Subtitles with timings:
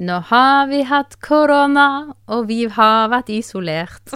[0.00, 4.14] Nå har vi hatt korona, og vi har vært isolert.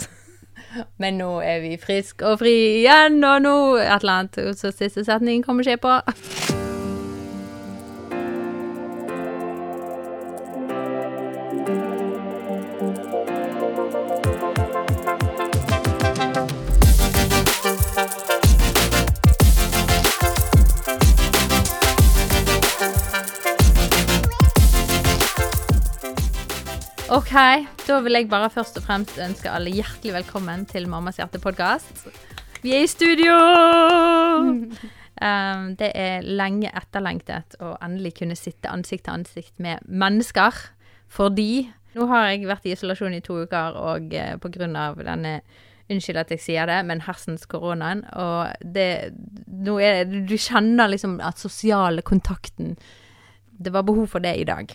[1.02, 4.58] Men nå er vi friske og fri igjen, og nå et eller annet.
[4.58, 6.53] Så siste setning kommer ikke på.
[27.34, 32.04] OK, da vil jeg bare først og fremst ønske alle hjertelig velkommen til Mammas hjerte-podkast.
[32.62, 33.34] Vi er i studio!
[35.24, 40.58] Um, det er lenge etterlengtet å endelig kunne sitte ansikt til ansikt med mennesker.
[41.06, 44.98] Fordi nå har jeg vært i isolasjon i to uker, og uh, på grunn av
[45.02, 45.40] denne
[45.90, 48.02] Unnskyld at jeg sier det, men hersens koronaen.
[48.14, 49.14] Og det
[49.46, 52.76] Nå er Du kjenner liksom at sosiale kontakten
[53.58, 54.74] Det var behov for det i dag.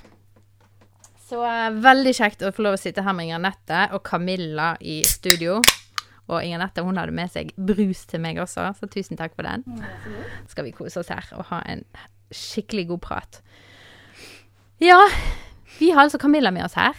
[1.29, 4.71] Så eh, veldig kjekt å få lov å sitte her med Inger Nette og Camilla
[4.81, 5.59] i studio.
[6.29, 9.45] Og Inger Nette hun hadde med seg brus til meg også, så tusen takk for
[9.45, 9.65] den.
[10.49, 11.83] Skal vi kose oss her og ha en
[12.33, 13.39] skikkelig god prat.
[14.81, 14.99] Ja,
[15.79, 16.97] vi har altså Camilla med oss her.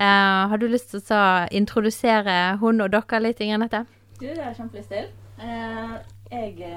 [0.00, 3.84] Uh, har du lyst til å introdusere hun og dere litt, Inger Nette?
[4.18, 5.08] Du, det har jeg kjempelyst til.
[5.36, 6.00] Uh,
[6.32, 6.72] jeg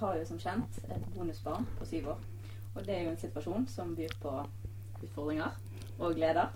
[0.00, 2.24] har jo som kjent et bonusbarn på syv år.
[2.76, 4.32] Og det er jo en situasjon som byr på
[5.02, 6.52] utfordringer og gleder.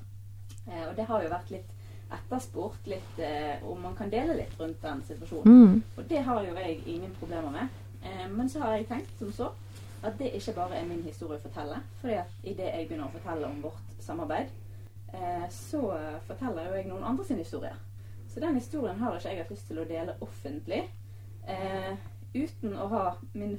[0.67, 1.73] Eh, og det har jo vært litt
[2.17, 5.63] etterspurt, litt eh, om man kan dele litt rundt den situasjonen.
[5.63, 5.83] Mm.
[5.97, 7.81] Og det har jo jeg ingen problemer med.
[8.03, 9.51] Eh, men så har jeg tenkt som så
[10.07, 11.81] at det ikke bare er min historie å fortelle.
[12.03, 14.53] at idet jeg begynner å fortelle om vårt samarbeid,
[15.13, 15.83] eh, så
[16.29, 17.75] forteller jo jeg noen andre sin historie.
[18.29, 20.83] Så den historien har ikke jeg hatt lyst til å dele offentlig
[21.49, 21.95] eh,
[22.35, 23.57] uten å ha min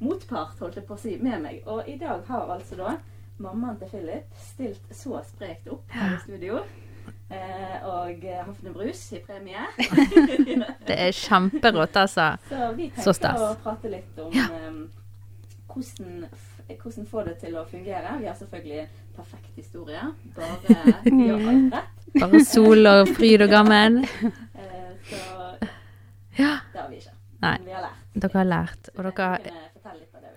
[0.00, 1.64] motpart holdt jeg på å si, med meg.
[1.66, 2.94] Og i dag har altså da
[3.40, 6.60] mammaen til Philip stilt så sprekt opp her i studio.
[7.30, 9.62] Eh, og hatt en brus i premie.
[10.88, 12.32] Det er kjemperått, altså.
[12.50, 14.80] Så vi tenker å prate litt om em,
[15.70, 18.16] hvordan, f- hvordan få det til å fungere.
[18.20, 20.02] Vi har selvfølgelig perfekt historie.
[20.36, 21.96] Bare vi gjør alt rett.
[22.18, 24.02] Bare sol og fryd og gammen.
[24.60, 25.20] Eh, så
[26.36, 26.50] Ja.
[26.72, 27.14] det har vi ikke.
[27.40, 27.54] Nei.
[27.58, 28.00] Men vi har lært.
[28.20, 29.28] Dere har lært, og dere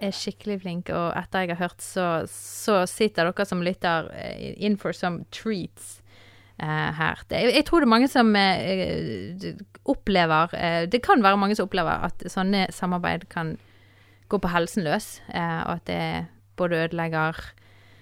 [0.01, 4.53] er skikkelig flinke, og etter jeg har hørt, så, så sitter dere som lytter eh,
[4.57, 5.99] in for some treats
[6.61, 7.17] Uh, her.
[7.27, 9.45] Det, jeg, jeg tror det er mange som uh,
[9.89, 13.55] opplever uh, Det kan være mange som opplever at sånne samarbeid kan
[14.29, 16.05] gå på helsen løs, og at det
[16.55, 17.41] både ødelegger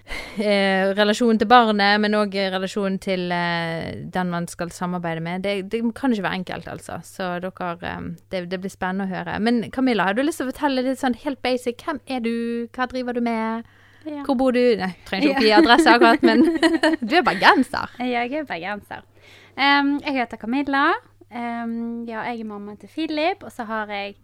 [0.42, 5.44] eh, relasjonen til barnet, men òg relasjonen til eh, den man skal samarbeide med.
[5.46, 6.98] Det, det kan ikke være enkelt, altså.
[7.06, 9.38] Så dere eh, det, det blir spennende å høre.
[9.40, 11.84] Men Camilla, har du lyst til å fortelle litt sånn helt basic?
[11.84, 12.34] Hvem er du?
[12.74, 13.70] Hva driver du med?
[14.02, 14.24] Ja.
[14.26, 14.62] Hvor bor du?
[14.80, 16.44] Nei, trenger ikke oppgi adresse akkurat, men
[17.08, 17.96] du er bergenser.
[18.02, 19.06] Jeg er bergenser.
[19.52, 20.90] Um, jeg heter Camilla.
[21.32, 24.16] Em, ja, jeg er mamma til Philip, og så har jeg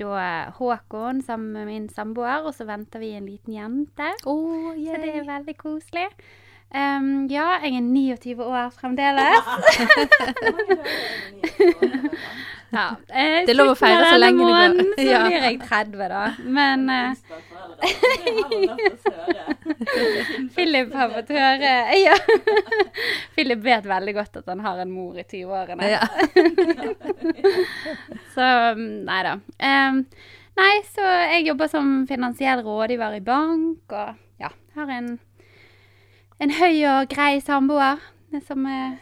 [0.00, 4.10] da Håkon sammen med min samboer, og så venter vi en liten jente.
[4.26, 6.08] Oh, Så det er veldig koselig.
[6.76, 9.44] Em, ja, jeg er 29 år fremdeles.
[12.76, 14.72] Ja, eh, Det er lov å feire så lenge det går.
[14.98, 15.20] Så Ja.
[15.28, 16.22] blir jeg 30, da.
[16.44, 17.14] Men uh,
[20.56, 21.72] Philip har fått høre
[22.02, 22.16] Ja.
[23.36, 25.88] Philip vet veldig godt at han har en mor i 20-årene.
[25.94, 26.02] Ja.
[28.34, 29.34] Så mm, nei da.
[29.62, 30.02] Um,
[30.58, 35.14] nei, så jeg jobber som finansiell rådgiver i bank, og ja, har en,
[36.40, 38.00] en høy og grei samboer
[38.46, 38.96] som er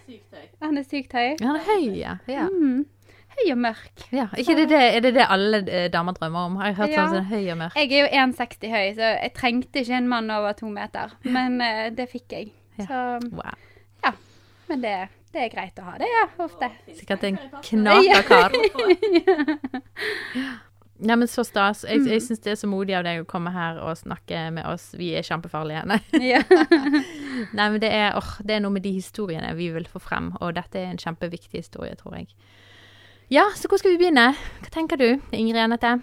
[0.63, 1.33] Han er sykt høy.
[1.41, 2.13] Han er høy, ja.
[2.31, 2.45] ja.
[2.53, 2.85] Mm,
[3.35, 4.05] høy og mørk.
[4.15, 4.29] ja.
[4.39, 6.57] Ikke det, det, er det det alle eh, damer drømmer om?
[6.61, 7.07] Har jeg hørt Ja.
[7.09, 7.75] sånn, sånn høy og mørk?
[7.81, 11.17] Jeg er jo 1,60 høy, så jeg trengte ikke en mann over to meter.
[11.25, 12.53] Men uh, det fikk jeg.
[12.79, 12.87] Ja.
[12.87, 13.03] Så,
[13.33, 14.15] Wow.
[14.69, 14.95] men det,
[15.35, 16.71] det er greit å ha det, ja, ofte.
[16.95, 18.55] Sikkert en knakerkar.
[20.35, 20.53] Ja,
[21.19, 21.83] men så stas.
[21.89, 24.67] Jeg, jeg syns det er så modig av deg å komme her og snakke med
[24.71, 24.93] oss.
[24.95, 25.83] Vi er kjempefarlige.
[25.91, 26.01] Nei,
[27.59, 30.33] Nei men det er, oh, det er noe med de historiene vi vil få frem,
[30.41, 32.31] og dette er en kjempeviktig historie, tror jeg.
[33.33, 34.35] Ja, så hvor skal vi begynne?
[34.63, 35.97] Hva tenker du, Ingrid Anette?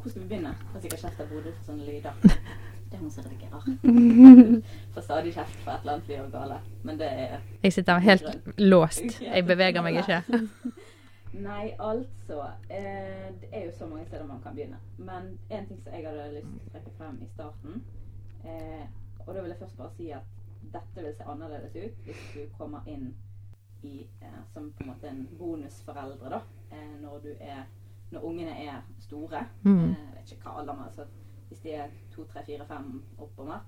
[0.00, 0.54] Hvor skal vi begynne?
[0.54, 2.16] Jeg har sikkert kjeft av Bodil for sånne lyder.
[2.94, 4.60] Det er hun som redigerer.
[4.94, 6.58] Får stadig kjeft for et eller annet vi gjør gale.
[6.86, 7.32] Men det er
[7.64, 9.16] Jeg sitter helt låst.
[9.18, 10.20] Jeg beveger meg ikke.
[11.34, 14.78] Nei, altså eh, Det er jo så mange steder man kan begynne.
[14.98, 17.82] Men en ting som jeg hadde lyst til å trekke frem i starten
[18.44, 18.84] eh,
[19.26, 20.30] Og da vil jeg først bare si at
[20.74, 23.10] dette vil se annerledes ut hvis du kommer inn
[23.84, 26.40] i, eh, som på en måte en bonusforeldre, da.
[26.70, 27.64] Eh, når du er
[28.10, 29.46] Når ungene er store.
[29.62, 29.90] Mm.
[29.90, 31.04] Eh, jeg vet ikke hva alder man altså,
[31.48, 33.64] Hvis de er to, tre, fire, fem oppover.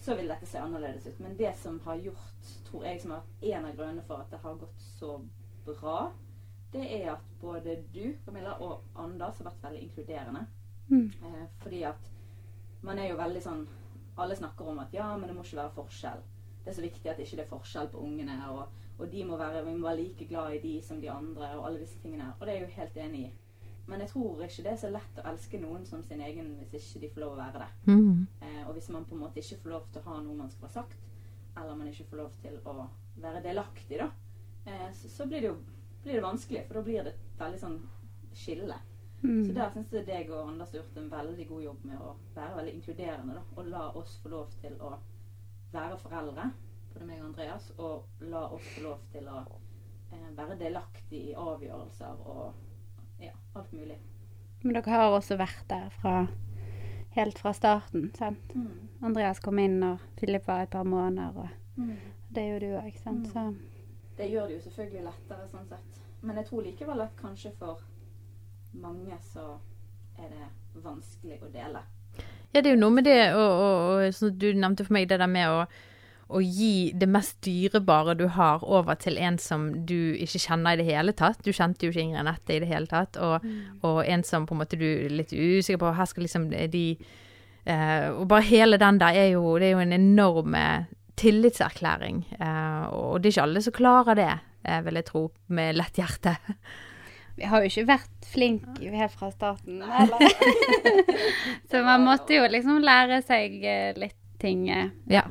[0.00, 1.20] så vil dette se annerledes ut.
[1.20, 4.38] Men det som har gjort, tror jeg, som vært en av grunnene for at det
[4.42, 5.20] har gått så
[5.64, 6.10] bra,
[6.72, 10.46] det er at både du, Camilla, og Anders har vært veldig inkluderende.
[10.88, 11.06] Mm.
[11.08, 12.10] Eh, fordi at
[12.82, 13.60] man er jo veldig sånn
[14.20, 16.18] Alle snakker om at ja, men det må ikke være forskjell.
[16.62, 19.38] Det er så viktig at ikke det er forskjell på ungene, og, og de må
[19.40, 22.26] være, vi må være like glad i de som de andre, og alle disse tingene.
[22.38, 23.30] Og det er jeg jo helt enig i.
[23.86, 26.90] Men jeg tror ikke det er så lett å elske noen som sin egen hvis
[26.90, 27.70] ikke de får lov å være det.
[27.88, 28.26] Mm.
[28.44, 30.52] Eh, og hvis man på en måte ikke får lov til å ha noe man
[30.52, 31.08] skal ha sagt,
[31.56, 32.76] eller man ikke får lov til å
[33.22, 34.10] være delaktig, da,
[34.68, 35.56] eh, så, så blir, det jo,
[36.02, 36.64] blir det vanskelig.
[36.68, 37.78] For da blir det et veldig sånn
[38.36, 38.78] skille.
[39.22, 39.44] Mm.
[39.46, 42.12] Så der syns jeg deg og Anders har gjort en veldig god jobb med å
[42.34, 43.34] være veldig inkluderende.
[43.38, 44.96] da, Og la oss få lov til å
[45.72, 46.48] være foreldre,
[46.92, 49.42] både meg og Andreas, og la oss få lov til å
[50.12, 53.98] eh, være delaktig i avgjørelser og ja, alt mulig.
[54.62, 56.26] Men dere har også vært der fra
[57.14, 58.54] helt fra starten, sant?
[59.02, 61.86] Andreas kom inn og Philip var et par måneder, og
[62.34, 63.26] det gjorde du òg, sant?
[63.32, 63.46] Så
[64.16, 66.02] Det gjør det jo selvfølgelig lettere sånn sett.
[66.22, 67.80] Men jeg tror likevel at kanskje for
[68.82, 69.56] mange så
[70.20, 71.82] er det vanskelig å dele.
[72.52, 75.18] Ja, det er jo noe med det, og, og, og du nevnte for meg det
[75.22, 75.64] der med å,
[76.36, 80.82] å gi det mest dyrebare du har, over til en som du ikke kjenner i
[80.82, 81.40] det hele tatt.
[81.44, 83.46] Du kjente jo ikke Ingrid Anette i det hele tatt, og,
[83.88, 86.86] og en som på en måte du er litt usikker på Her skal liksom de
[87.64, 90.56] eh, Og bare hele den der er jo Det er jo en enorm
[91.22, 92.22] tillitserklæring.
[92.38, 94.30] Eh, og det er ikke alle som klarer det,
[94.64, 96.36] eh, vil jeg tro, med lett hjerte.
[97.38, 100.18] vi har jo ikke vært flinke helt fra starten, eller?
[101.70, 104.66] Så man måtte jo liksom lære seg eh, litt ting.
[104.68, 105.22] Ja.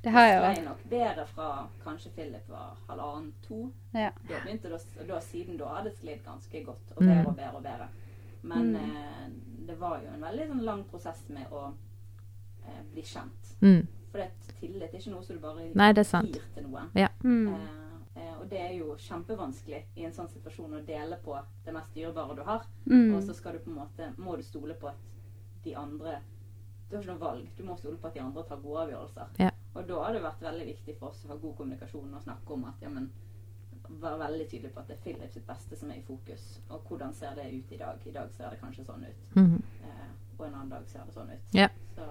[0.00, 1.46] Det har jeg jo ble nok bedre fra
[1.84, 3.66] kanskje Philip var halvannen, to.
[3.92, 4.08] Ja.
[4.28, 4.78] Da begynte det,
[5.08, 7.10] da, siden da hadde det sklidd ganske godt, og Mm.
[7.10, 7.88] bedre og bedre og bedre.
[8.42, 8.76] Men Mm.
[8.80, 9.26] eh,
[9.68, 11.66] det var jo en veldig sånn lang prosess med å
[12.64, 13.52] eh, bli kjent.
[13.60, 13.86] Mm.
[14.10, 16.34] For det, tillit er ikke noe som du bare Nei, det er sant.
[16.34, 16.90] gir til noen.
[17.22, 17.52] Mm.
[17.54, 17.68] Eh,
[18.16, 21.94] eh, og det er jo kjempevanskelig i en sånn situasjon å dele på det mest
[21.94, 22.66] dyrebare du har.
[22.90, 23.14] Mm.
[23.14, 25.16] Og så skal du på en måte, må du stole på at
[25.64, 26.20] de andre
[26.90, 27.50] Du har ikke noe valg.
[27.54, 29.34] Du må stole på at de andre tar gode avgjørelser.
[29.38, 29.50] Ja.
[29.78, 32.56] Og da har det vært veldig viktig for oss å ha god kommunikasjon og snakke
[32.56, 33.10] om at ja, men
[33.90, 36.44] Være veldig tydelig på at det er Philip sitt beste som er i fokus.
[36.70, 38.04] Og hvordan ser det ut i dag?
[38.06, 39.24] I dag ser det kanskje sånn ut.
[39.34, 39.56] Mm.
[39.82, 40.04] Eh,
[40.36, 41.56] og en annen dag ser det sånn ut.
[41.56, 41.66] Ja.
[41.96, 42.06] Så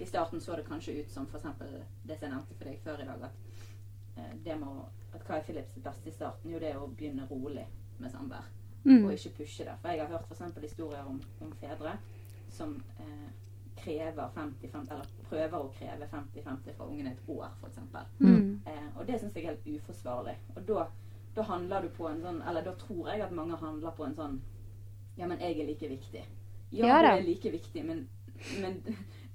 [0.00, 1.42] i starten så det kanskje ut som f.eks.
[2.02, 3.66] det som jeg nevnte for deg før i dag, at,
[4.16, 4.80] eh, det med
[5.14, 6.52] at hva er Philips beste i starten?
[6.52, 7.66] Jo, det er å begynne rolig
[7.98, 8.48] med samvær.
[8.84, 9.04] Mm.
[9.04, 9.76] Og ikke pushe det.
[9.82, 10.56] For jeg har hørt f.eks.
[10.62, 11.98] historier om, om fedre
[12.50, 13.28] som eh,
[13.76, 17.78] krever 50-50, eller prøver å kreve 50-50 fra ungene et år, f.eks.
[18.18, 18.60] Mm.
[18.66, 20.36] Eh, og det syns jeg er helt uforsvarlig.
[20.56, 20.86] Og da,
[21.36, 24.16] da handler du på en sånn Eller da tror jeg at mange handler på en
[24.16, 24.40] sånn
[25.16, 26.24] Ja, men jeg er like viktig.
[26.72, 28.06] Ja, Ja du er like viktig, men,
[28.62, 28.80] men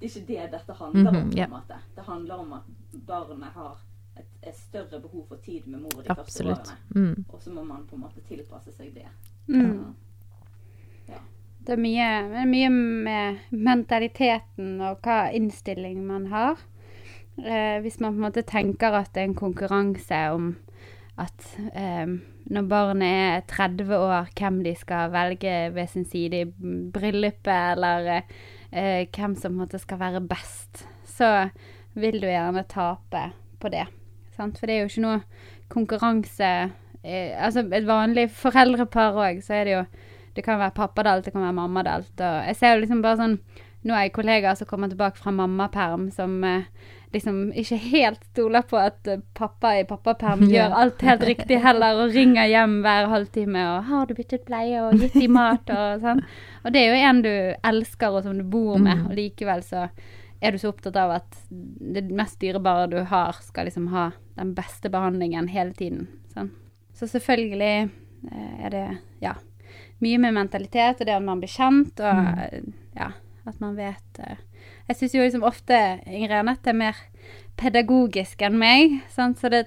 [0.00, 1.14] det er ikke det dette handler om.
[1.16, 1.44] Mhm, på ja.
[1.44, 1.78] en måte.
[1.96, 3.78] Det handler om at barnet har
[4.16, 6.76] et, et større behov for tid med mor de første årene.
[6.94, 7.24] Mm.
[7.28, 9.08] Og så må man på en måte tilpasse seg det.
[9.48, 9.94] Mm.
[11.66, 16.60] Det er mye, mye med mentaliteten og hva innstilling man har.
[17.42, 20.52] Eh, hvis man på en måte tenker at det er en konkurranse om
[21.18, 22.06] at eh,
[22.54, 28.12] når barnet er 30 år, hvem de skal velge ved sin side i bryllupet, eller
[28.14, 28.30] eh,
[28.70, 31.48] hvem som på en måte skal være best, så
[31.96, 33.30] vil du gjerne tape
[33.62, 33.86] på det.
[34.36, 34.58] Sant?
[34.58, 35.20] For det er jo ikke noe
[35.72, 36.50] konkurranse
[37.02, 39.86] eh, Altså et vanlig foreldrepar òg, så er det jo
[40.36, 42.12] det kan være pappadelt, det kan være mammadelt.
[42.20, 43.38] Og jeg ser jo liksom bare sånn
[43.86, 46.66] Nå er jeg kollegaer som kommer tilbake fra mammaperm, som eh,
[47.14, 52.02] liksom ikke helt stoler på at eh, pappa i pappaperm gjør alt helt riktig heller,
[52.04, 56.00] og ringer hjem hver halvtime og 'Har du byttet bleie?' og 'gitt i mat?' og
[56.00, 56.20] sånn.
[56.64, 59.06] Og det er jo en du elsker, og som du bor med, Mm.
[59.06, 59.88] og likevel så
[60.42, 64.54] er du så opptatt av at det mest dyrebare du har, skal liksom ha den
[64.54, 66.08] beste behandlingen hele tiden.
[66.34, 66.50] Sånn.
[66.94, 67.90] Så selvfølgelig
[68.32, 69.34] eh, er det ja,
[70.00, 72.72] mye med mentalitet og det at man blir kjent, og Mm.
[72.96, 73.12] ja,
[73.46, 74.36] at man vet eh.
[74.88, 76.96] Jeg syns jo liksom ofte Ingrid Anette er mer
[77.58, 79.38] pedagogisk enn meg, sant?
[79.40, 79.66] så det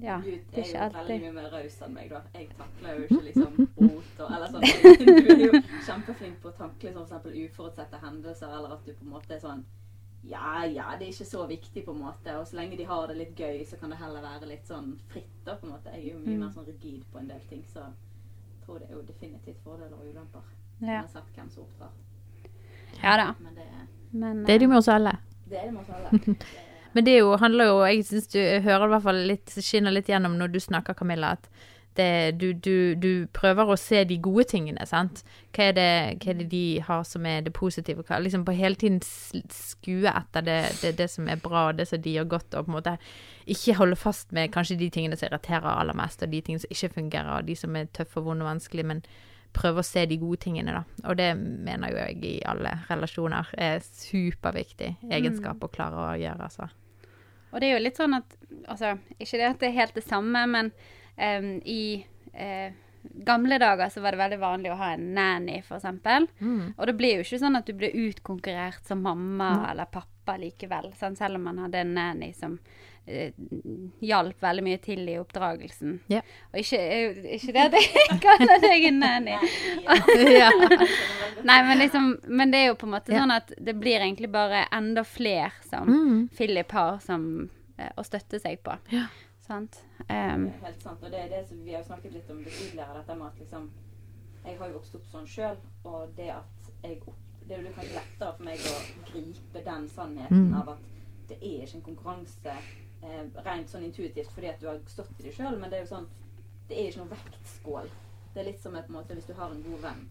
[0.00, 2.20] ja, Du det er er jo veldig mye mer raus enn meg, da.
[2.32, 4.62] Jeg takler jo ikke liksom bot og eller sånn.
[5.02, 9.04] Du er jo kjempeflink på å takle sånn for uforutsette hendelser, eller at du på
[9.04, 9.64] en måte er sånn
[10.24, 12.36] Ja, ja, det er ikke så viktig, på en måte.
[12.38, 14.92] Og så lenge de har det litt gøy, så kan det heller være litt sånn
[15.10, 15.90] fritt, da, på en måte.
[15.96, 16.44] Jeg er jo mye Mm.
[16.44, 19.92] mer sånn rigid på en del ting, så jeg tror det er jo definitivt fordeler
[19.98, 20.46] og ulemper.
[20.80, 21.02] Ja.
[21.02, 21.90] Uansett hvem som opptrer.
[23.02, 23.34] ja da.
[23.42, 23.66] Men det,
[24.12, 25.16] Men, Det er det jo eh, med oss alle.
[25.48, 26.36] det er det med oss alle.
[26.92, 29.94] Men det jo, handler jo Jeg syns du jeg hører i hvert fall litt skinner
[29.94, 31.48] litt gjennom når du snakker, Camilla, at
[31.96, 35.20] det, du, du, du prøver å se de gode tingene, sant.
[35.52, 35.88] Hva er, det,
[36.22, 38.04] hva er det de har som er det positive?
[38.08, 42.00] Hva, liksom på hele tiden skue etter det, det, det som er bra, det som
[42.00, 42.96] de gjør godt, og på en måte
[43.52, 46.72] ikke holde fast med kanskje de tingene som irriterer aller mest, og de tingene som
[46.72, 49.04] ikke fungerer, og de som er tøffe og vonde og vanskelige, men
[49.52, 51.08] prøve å se de gode tingene, da.
[51.08, 56.48] Og det mener jo jeg i alle relasjoner er superviktig egenskap å klare å gjøre,
[56.48, 56.68] altså.
[57.52, 60.04] Og det er jo litt sånn at Altså, ikke det at det er helt det
[60.04, 60.68] samme, men
[61.16, 62.04] um, i
[62.36, 62.68] uh,
[63.02, 65.88] gamle dager så var det veldig vanlig å ha en nanny, f.eks.
[66.38, 66.74] Mm.
[66.76, 70.92] Og det blir jo ikke sånn at du blir utkonkurrert som mamma eller pappa likevel.
[71.00, 71.18] Sant?
[71.18, 72.58] Selv om man hadde en nanny som
[74.02, 75.96] hjalp veldig mye til i oppdragelsen.
[76.12, 76.20] Ja.
[76.52, 79.34] Og ikke, eh, ikke det at jeg kaller deg en nanny.
[80.38, 80.50] ja.
[81.42, 83.22] Nei, men liksom Men det er jo på en måte Ja.
[83.24, 86.28] sånn at det blir egentlig bare enda flere som Mm.
[86.36, 88.76] Philip har som eh, å støtte seg på.
[88.92, 89.06] Ja.
[89.42, 89.80] Sant?
[90.08, 91.02] Um, helt sant.
[91.02, 93.38] Og det er det som vi har snakket litt om det tidligere, dette med at
[93.40, 93.70] liksom
[94.44, 97.00] Jeg har jo vokst opp sånn sjøl, og det at jeg
[97.48, 98.76] Det er jo kanskje lettere for meg å
[99.10, 100.54] gripe den sannheten Mm.
[100.60, 100.78] av at
[101.28, 102.54] det er ikke en konkurranse
[103.02, 105.86] eh, rent sånn intuitivt fordi at du har stått i det sjøl, men det er
[105.86, 106.10] jo sånn
[106.68, 107.88] Det er ikke noe vektskål.
[108.32, 110.04] Det er litt som at, på en måte, hvis du har en god venn,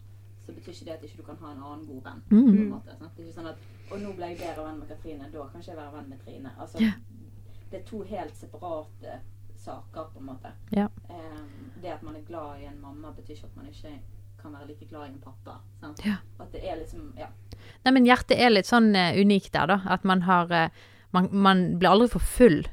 [0.45, 2.19] så betyr ikke det at ikke du kan ha en annen god venn.
[2.29, 2.43] Mm.
[2.43, 3.15] På en måte, sant?
[3.15, 5.63] Det er ikke sånn at Og nå ble jeg bedre venn med Katrine, da kan
[5.63, 6.51] ikke jeg være venn med Trine.
[6.63, 6.99] Altså, yeah.
[7.71, 9.17] Det er to helt separate
[9.59, 10.51] saker, på en måte.
[10.75, 10.91] Yeah.
[11.09, 11.41] Eh,
[11.81, 13.91] det at man er glad i en mamma, betyr ikke at man ikke
[14.41, 15.57] kan være like glad i en pappa.
[15.79, 16.05] Sant?
[16.05, 16.23] Yeah.
[16.39, 17.31] At det er liksom Ja.
[17.83, 19.81] Nei, men hjertet er litt sånn uh, unikt der, da.
[19.85, 20.69] At man har uh,
[21.11, 22.63] man, man blir aldri for full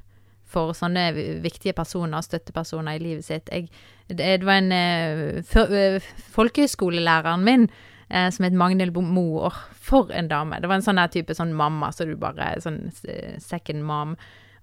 [0.48, 1.10] for sånne
[1.44, 3.50] viktige personer og støttepersoner i livet sitt.
[3.52, 3.68] Jeg,
[4.08, 9.50] det, var en uh, før- eh, Folkehøyskolelæreren min uh, som het Magnhild Bo-
[9.88, 10.60] for en dame.
[10.60, 14.16] Det var en sånn type sånn mamma, så du bare Sånn eh, second mom.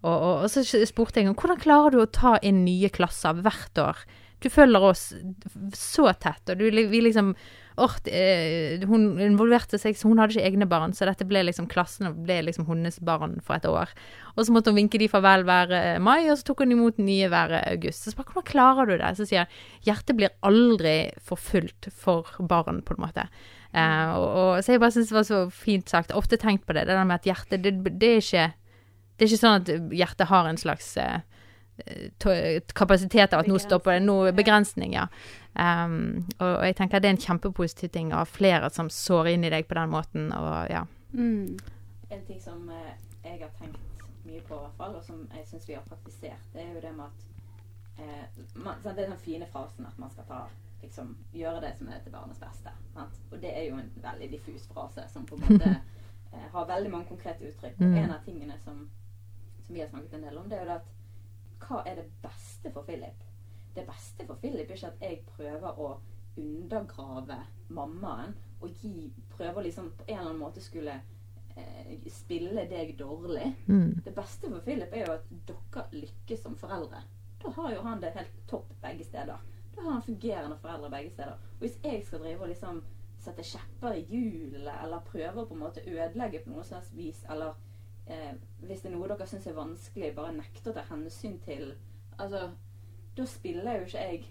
[0.05, 3.37] Og, og, og så spurte jeg henne hvordan klarer du å ta inn nye klasser
[3.45, 4.01] hvert år?
[4.43, 5.07] Du følger oss
[5.73, 7.31] så tett, og du, vi liksom
[7.75, 11.67] Åh, det, hun involverte seg, så hun hadde ikke egne barn, så dette ble liksom
[11.71, 13.91] klassen og ble liksom hennes barn for et år.
[14.35, 17.01] Og så måtte hun vinke de farvel hver eh, mai, og så tok hun imot
[17.03, 18.05] nye hver eh, august.
[18.05, 19.11] Så spør hvordan klarer du det?
[19.19, 23.27] Så sier jeg, hjertet blir aldri for fullt for barn, på en måte.
[23.75, 26.15] Uh, og, og, så jeg bare synes det var så fint sagt.
[26.15, 28.51] Ofte tenkt på det, det der med at hjertet, det, det er ikke
[29.15, 31.19] det er ikke sånn at hjertet har en slags uh,
[32.75, 35.09] kapasitet av at nå stopper det, nå begrensning, ja.
[35.55, 39.29] Um, og, og jeg tenker det er en kjempepositiv ting å ha flere som sår
[39.31, 40.81] inn i deg på den måten, og ja.
[41.13, 41.55] mm,
[42.11, 45.47] En ting som eh, jeg har tenkt mye på, i hvert fall, og som jeg
[45.47, 49.13] syns vi har praktisert, det er jo det med at eh, man, sant, Det er
[49.13, 50.41] den fine frasen at man skal ta
[50.81, 52.73] liksom, gjøre det som er til barnets beste.
[52.93, 53.21] Sant?
[53.31, 55.71] Og det er jo en veldig diffus frase som på en måte
[56.33, 57.79] eh, har veldig mange konkrete uttrykk.
[57.79, 57.95] Mm.
[58.03, 58.83] en av tingene som,
[59.65, 60.91] som vi har snakket en del om, det er jo det at
[61.65, 63.23] hva er det beste for Philip?
[63.75, 65.89] Det beste for Philip er ikke at jeg prøver å
[66.39, 67.39] undergrave
[67.75, 70.95] mammaen og gi, prøver liksom på en eller annen måte skulle
[71.55, 73.51] eh, spille deg dårlig.
[73.67, 74.01] Mm.
[74.05, 77.03] Det beste for Philip er jo at dere lykkes som foreldre.
[77.43, 79.43] Da har jo han det helt topp begge steder.
[79.75, 81.35] Da har han fungerende foreldre begge steder.
[81.55, 82.83] Og hvis jeg skal drive og liksom
[83.25, 87.55] sette kjepper i hjulet, eller prøve på en måte ødelegge på noe slags vis, eller
[88.07, 91.75] eh, hvis det er noe dere syns er vanskelig, bare nekte å ta hensyn til
[92.15, 92.45] Altså,
[93.17, 94.23] da spiller jo ikke jeg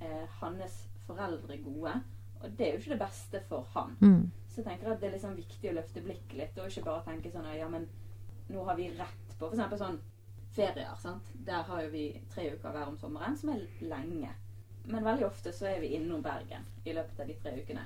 [0.00, 1.94] eh, hans foreldre gode.
[2.38, 3.96] Og det er jo ikke det beste for han.
[4.00, 4.30] Mm.
[4.48, 7.06] Så jeg tenker at det er liksom viktig å løfte blikket litt, og ikke bare
[7.06, 7.88] tenke sånn Ja, men
[8.48, 9.78] nå har vi rett på f.eks.
[9.80, 9.98] sånn
[10.54, 10.94] ferier.
[10.98, 11.32] sant?
[11.46, 14.30] Der har jo vi tre uker hver om sommeren, som er lenge.
[14.88, 17.84] Men veldig ofte så er vi innom Bergen i løpet av de tre ukene.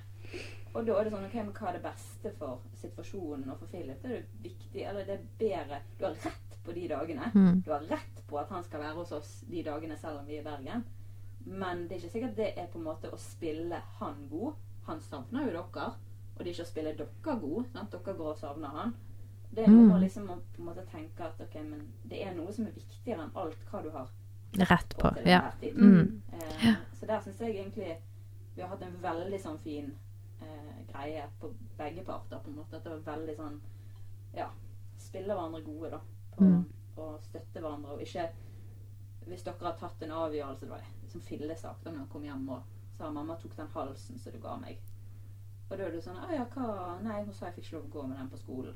[0.72, 3.72] Og da er det sånn OK, men hva er det beste for situasjonen og for
[3.72, 3.98] Philip?
[4.00, 7.30] Det er det viktig, eller det er bedre Du har rett på de dagene.
[7.34, 7.60] Mm.
[7.64, 10.36] Du har rett på at han skal være hos oss de dagene selv om vi
[10.36, 10.84] er i Bergen.
[11.46, 14.52] Men det er ikke sikkert det er på en måte å spille han god.
[14.86, 15.88] Han savner jo dere.
[16.32, 17.64] Og det er ikke å spille dere god.
[17.72, 17.90] Sant?
[17.92, 18.94] Dere går og savner han.
[19.52, 20.00] Det er noe med Mm.
[20.02, 23.20] liksom å på en måte tenke at ok, men det er noe som er viktigere
[23.26, 24.08] enn alt hva du har
[24.54, 25.10] Rett på.
[25.10, 25.50] på Ja.
[25.62, 26.22] Mm.
[26.32, 27.96] Eh, så der syns jeg egentlig
[28.54, 29.92] vi har hatt en veldig sånn fin
[30.42, 32.38] eh, greie på begge parter.
[32.38, 33.60] på en måte, At det var veldig sånn
[34.34, 34.48] Ja,
[34.98, 36.00] spille hverandre gode, da.
[36.36, 36.64] På, Mm.
[36.96, 37.94] Og støtte hverandre.
[37.96, 38.28] Og ikke
[39.26, 42.62] Hvis dere har tatt en avgjørelse Det var liksom fillesak da når kom hjem og
[42.98, 44.78] sa mamma tok den halsen som du ga meg.
[45.70, 47.84] Og da er det sånn Å ja, hva Nei, hun sa jeg fikk ikke lov
[47.84, 48.74] å gå med den på skolen.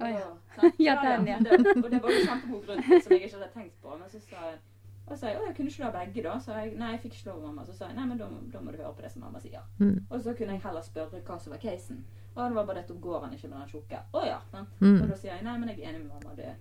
[0.00, 0.26] Å ja.
[0.30, 0.80] Og?
[0.86, 1.38] Ja, den, ja.
[1.38, 3.96] Det, og det var jo kjempegod grunn som jeg ikke hadde tenkt på.
[4.00, 4.60] Men så sa jeg
[5.06, 6.34] og sa jeg, å, jeg kunne ikke du ha begge, da?
[6.40, 7.64] Så jeg, nei, jeg fikk ikke lov, mamma.
[7.66, 9.64] Så sa jeg, nei, men da, da må du høre på det som mamma sier.
[9.80, 9.96] Mm.
[10.08, 12.04] Og så kunne jeg heller spørre hva som var casen.
[12.34, 13.98] Og det var bare dette går han ikke med den tjukke.
[14.12, 14.38] Å ja.
[14.52, 15.02] Men, Mm.
[15.02, 16.36] Og da sier jeg, nei, men jeg er enig med mamma.
[16.36, 16.54] det.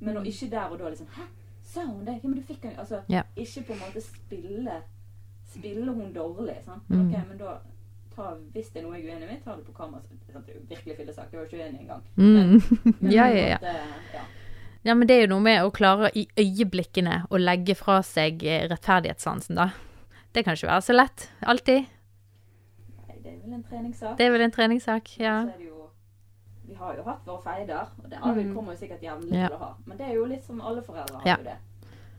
[0.00, 1.22] Men å ikke der og da liksom Hæ?
[1.64, 2.20] sa hun det?
[2.22, 3.24] Ja, men du fikk den Altså, yeah.
[3.36, 4.82] ikke på en måte spille
[5.46, 6.82] Spille hun dårlig, sant.
[6.88, 7.00] Mm.
[7.00, 7.58] Ok, men da
[8.14, 10.02] ta, Hvis det er noe jeg er uenig med, ta det på kamera.
[10.02, 10.46] Sant?
[10.46, 11.32] Det er jo virkelig fillesak.
[11.32, 12.02] Jeg var ikke uenig engang.
[12.16, 12.60] Mm.
[13.00, 13.74] Men Ja, ja, ja.
[14.14, 14.24] ja.
[14.86, 18.44] Ja, men det er jo noe med å klare i øyeblikkene å legge fra seg
[18.46, 19.72] eh, rettferdighetssansen, da.
[20.32, 21.24] Det kan ikke være så lett.
[21.42, 21.88] Alltid.
[23.26, 24.16] Det er vel en treningssak.
[24.18, 25.36] Det er vel en treningssak, ja.
[25.58, 25.72] Jo
[26.66, 28.54] Vi har jo hatt våre feider, og det Mm.
[28.54, 29.48] kommer jo sikkert jevnlig Ja.
[29.48, 29.74] til å ha.
[29.86, 31.36] Men det er jo litt som alle foreldre har Ja.
[31.38, 31.56] jo det.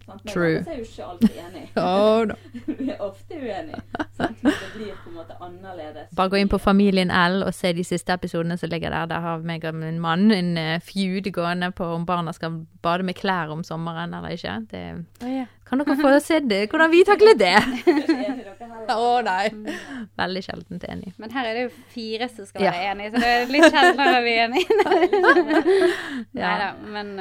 [0.05, 0.21] Sant?
[0.23, 0.57] Men True.
[0.57, 1.67] alle er jo ikke alltid enige.
[1.75, 2.35] Oh, da.
[2.79, 3.81] vi er ofte uenige.
[4.15, 4.37] Sant?
[4.43, 6.15] Men det blir på en måte annerledes.
[6.15, 9.05] Bare gå inn på Familien L og se de siste episodene som ligger der.
[9.05, 13.03] Der har meg og min mann en uh, feud gående på om barna skal bade
[13.03, 14.67] med klær om sommeren eller ikke.
[14.71, 16.69] Det, kan dere få se det?
[16.71, 17.57] Hvordan vi takler det?
[19.07, 19.49] Å nei.
[20.17, 21.13] Veldig sjeldent enig.
[21.21, 22.71] Men her er det jo fire som skal Ja.
[22.71, 25.67] være enige, så det er litt sjeldnere vi er enige.
[26.33, 26.47] Ja.
[26.47, 27.15] Nei da, men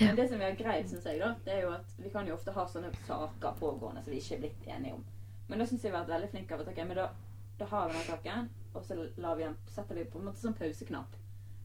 [0.00, 2.34] Men det som er greit, syns jeg, da, det er jo at vi kan jo
[2.36, 5.04] ofte ha sånne saker pågående som vi ikke er blitt enige om.
[5.48, 7.06] Men da syns jeg vi har vært veldig flinke av at ok, men da,
[7.60, 10.42] da har vi den saken, og så lar vi den, setter vi på en måte
[10.42, 11.14] sånn pauseknapp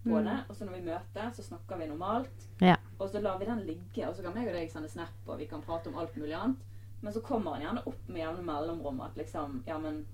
[0.04, 0.26] på Mm.
[0.26, 0.38] det.
[0.50, 2.48] Og så når vi møter, så snakker vi normalt.
[2.62, 2.76] Ja.
[3.00, 5.38] Og så lar vi den ligge, og så kan meg og deg sende snap, og
[5.38, 6.58] vi kan prate om alt mulig annet.
[7.02, 10.06] Men så kommer han gjerne opp med jevne mellomrom at liksom Ja, men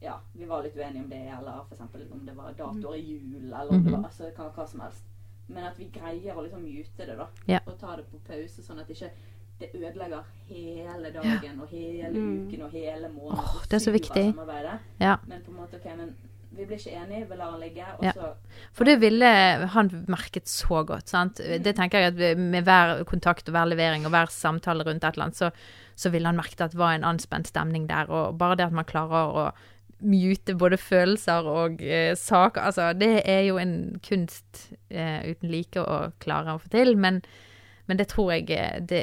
[0.00, 1.80] Ja, vi var litt uenige om det, eller f.eks.
[2.12, 5.04] om det var datoer i jul, eller om det var Altså, hva, hva som helst.
[5.46, 7.26] Men at vi greier å liksom mute det, da.
[7.46, 7.58] Ja.
[7.66, 9.10] Og ta det på pause, sånn at ikke
[9.60, 12.46] det ødelegger hele dagen og hele Mm.
[12.48, 13.44] uken og hele måneden.
[13.44, 14.24] Åh, det er så viktig.
[15.00, 15.16] Ja.
[15.26, 16.14] Men på en måte, ok, men
[16.50, 18.12] vi blir ikke enige, vi lar den ligge, og Ja.
[18.12, 18.30] så
[18.72, 19.26] For det ville
[19.74, 21.36] han merket så godt, sant.
[21.38, 25.14] Det tenker jeg at med hver kontakt og hver levering og hver samtale rundt et
[25.14, 25.50] eller annet, så,
[25.96, 28.10] så ville han merket at det var en anspent stemning der.
[28.10, 29.52] Og bare det at man klarer å
[30.00, 35.76] mute både følelser og eh, saker Altså, det er jo en kunst eh, uten like
[35.76, 37.20] å klare å få til, men,
[37.86, 39.02] men det tror jeg eh, det,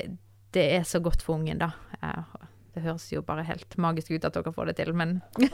[0.58, 1.72] det er så godt for ungen, da.
[2.02, 2.47] Eh,
[2.78, 5.18] det høres jo bare helt magisk ut at dere får det til, men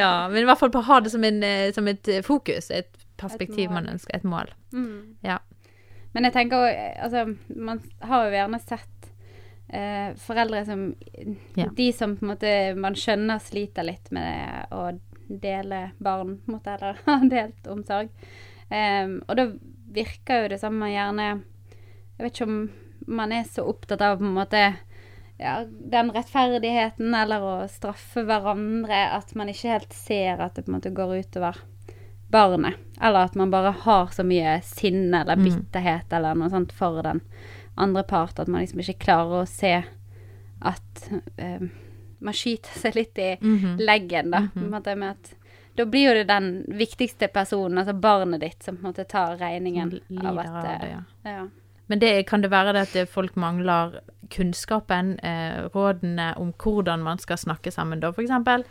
[0.00, 2.22] Ja, men i hvert fall på å ha det som, en, eh, som et eh,
[2.26, 4.50] fokus, et perspektiv Et man ønsker, et mål.
[4.74, 5.22] mm.
[5.26, 5.38] Ja.
[6.12, 7.22] Men jeg tenker òg Altså,
[7.56, 9.12] man har jo gjerne sett
[9.72, 10.84] eh, foreldre som
[11.56, 11.68] Ja.
[11.76, 14.90] De som på en måte man skjønner sliter litt med å
[15.32, 18.10] dele barn, på en måte, eller ha delt omsorg.
[18.72, 19.46] Um, og da
[19.92, 22.60] virker jo det samme gjerne Jeg vet ikke om
[23.06, 24.62] man er så opptatt av på en måte
[25.38, 30.70] ja, den rettferdigheten eller å straffe hverandre at man ikke helt ser at det på
[30.72, 31.56] en måte går utover
[32.32, 32.74] barnet.
[33.02, 35.66] Eller at man bare har så mye sinne eller Mm.
[36.12, 37.20] eller noe sånt for den
[37.76, 39.82] andre part at man liksom ikke klarer å se
[40.62, 41.10] at
[41.40, 41.68] uh,
[42.20, 43.78] man skyter seg litt i Mhm.
[43.80, 44.48] leggen, da.
[44.54, 45.34] På en måte med at
[45.76, 49.36] da blir jo det den viktigste personen, altså barnet ditt, som på en måte tar
[49.38, 51.02] regningen lider av at av det, ja.
[51.24, 51.48] ja.
[51.88, 53.98] Men det, kan det være det at folk mangler
[54.32, 58.64] kunnskapen, eh, rådene om hvordan man skal snakke sammen da, eksempel?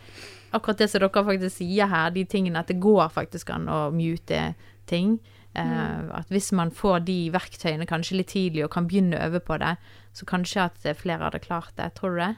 [0.54, 3.91] Akkurat det som dere faktisk sier her, de tingene at det går faktisk an å
[3.93, 4.54] mute
[4.88, 5.19] ting.
[5.54, 9.39] Eh, At hvis man får de verktøyene kanskje litt tidlig og kan begynne å øve
[9.39, 9.76] på det,
[10.13, 11.93] så kanskje at eh, flere hadde klart det.
[11.95, 12.36] Tror du det?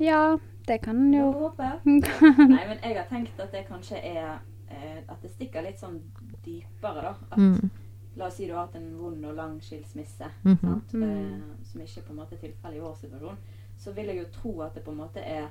[0.00, 1.68] ja, det kan en jo håpe.
[1.84, 4.38] Nei, men jeg har tenkt at det kanskje er
[4.70, 6.00] eh, At det stikker litt sånn
[6.44, 7.14] dypere, da.
[7.30, 7.70] At, Mm.
[8.16, 10.56] La oss si du har hatt en vond og lang skilsmisse, Mhm.
[10.60, 10.92] sant?
[10.92, 11.02] Mm.
[11.02, 13.36] Eh, som ikke på en måte er tilfellet i vår situasjon.
[13.78, 15.48] Så vil jeg jo tro at det på en måte er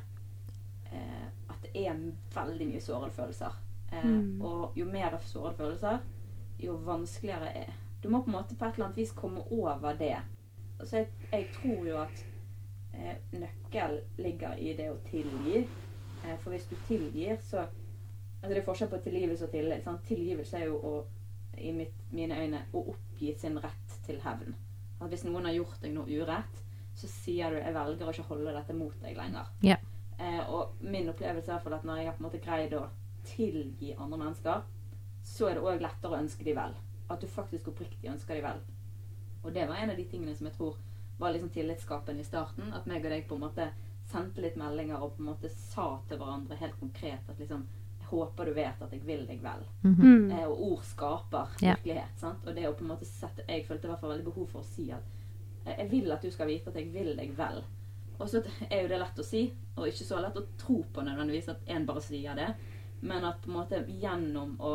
[0.92, 1.94] eh, At det er
[2.36, 3.54] veldig mye sårede følelser.
[3.92, 4.42] Eh, Mm.
[4.42, 6.00] Og jo mer sårede følelser,
[6.60, 9.94] jo vanskeligere er Du må på en måte på et eller annet vis komme over
[9.98, 10.18] det.
[10.84, 12.26] Så jeg, jeg tror jo at
[12.94, 15.68] eh, nøkkel ligger i det å tilgi.
[16.26, 17.66] Eh, for hvis du tilgir, så
[18.42, 19.84] Altså det er forskjell på tilgivelse og tillit.
[19.84, 20.04] Sant?
[20.08, 21.04] Tilgivelse er jo å,
[21.58, 24.56] i mitt, mine øyne å oppgi sin rett til hevn.
[25.00, 26.64] At hvis noen har gjort deg noe urett,
[26.96, 29.48] så sier du 'jeg velger å ikke holde dette mot deg lenger'.
[29.64, 29.80] Yeah.
[30.20, 32.90] Eh, og min opplevelse er at når jeg har på en måte greid å
[33.24, 34.62] tilgi andre mennesker,
[35.24, 36.76] så er det òg lettere å ønske de vel.
[37.10, 38.60] At du faktisk oppriktig ønsker de vel.
[39.44, 40.78] Og det var en av de tingene som jeg tror
[41.20, 42.74] var liksom tillitsskapende i starten.
[42.74, 43.70] At meg og deg på en måte
[44.10, 47.66] sendte litt meldinger og på en måte sa til hverandre helt konkret at liksom
[48.10, 49.64] håper du vet at jeg vil deg vel.
[49.84, 50.02] Mhm.
[50.02, 50.32] mm.
[50.32, 52.16] Eh, og ord skaper virkelighet.
[52.18, 52.46] Sant?
[52.48, 54.62] Og det å på en måte sette Jeg følte i hvert fall veldig behov for
[54.62, 55.04] å si at
[55.66, 57.62] eh, jeg vil at du skal vite at jeg vil deg vel.
[58.20, 59.46] Og så er jo det lett å si,
[59.78, 62.50] og ikke så lett å tro på nødvendigvis at en bare sier det.
[63.02, 64.74] Men at på en måte gjennom å,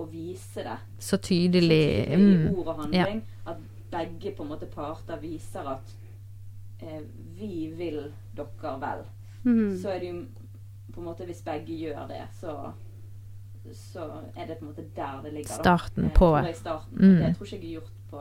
[0.00, 2.06] å vise det Så så tydelig.
[2.06, 2.54] tydelig i Mm.
[2.58, 3.56] ord og handling, at
[3.90, 5.92] begge på en måte parter viser at
[6.80, 7.02] eh,
[7.36, 9.04] vi vil dere vel.
[9.44, 9.76] Mm.
[9.82, 10.24] Så er det jo
[10.92, 12.72] på en måte Hvis begge gjør det, så
[13.76, 15.48] så er det på en måte der det ligger.
[15.56, 15.62] da.
[15.62, 16.98] Starten Eh, på tror jeg starten.
[16.98, 17.16] Mm.
[17.22, 18.20] Det tror ikke jeg er gjort på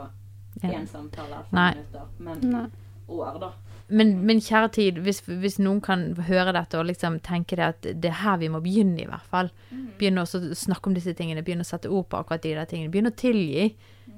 [0.63, 0.69] Ja.
[0.69, 1.73] samtale samtale, fem Nei.
[1.73, 2.65] minutter, men Nei.
[3.08, 3.51] år, da.
[3.88, 7.82] Men, men kjære tid, hvis, hvis noen kan høre dette og liksom tenke det at
[7.82, 9.49] det er her vi må begynne, i hvert fall.
[9.97, 12.91] Begynne å snakke om disse tingene, begynne å sette ord på akkurat de der tingene.
[12.91, 13.75] Begynne å tilgi.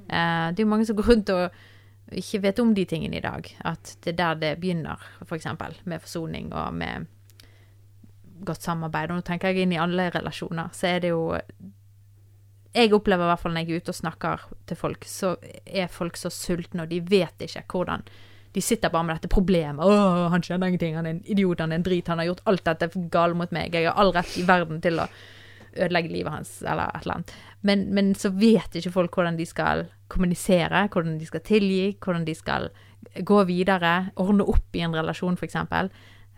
[0.10, 1.52] Eh, det er jo mange som går rundt og
[2.12, 3.48] ikke vet om de tingene i dag.
[3.64, 5.46] At det er der det begynner, f.eks.
[5.86, 7.08] med forsoning og med
[8.46, 9.12] godt samarbeid.
[9.12, 11.38] Og nå tenker jeg inn i alle relasjoner, så er det jo
[12.72, 15.88] Jeg opplever i hvert fall når jeg er ute og snakker til folk, så er
[15.92, 18.06] folk så sultne, og de vet ikke hvordan
[18.54, 19.80] De sitter bare med dette problemet.
[19.80, 20.96] 'Å, han skjønner ingenting.
[20.96, 21.60] Han er en idiot.
[21.60, 22.08] Han er en drit.
[22.08, 23.74] Han har gjort alt dette galt mot meg.
[23.74, 25.08] Jeg har all rett i verden til å
[25.72, 27.34] ødelegge livet hans, eller et eller annet.
[27.62, 32.26] Men, men så vet ikke folk hvordan de skal kommunisere, hvordan de skal tilgi, hvordan
[32.28, 32.70] de skal
[33.28, 35.58] gå videre, ordne opp i en relasjon, f.eks.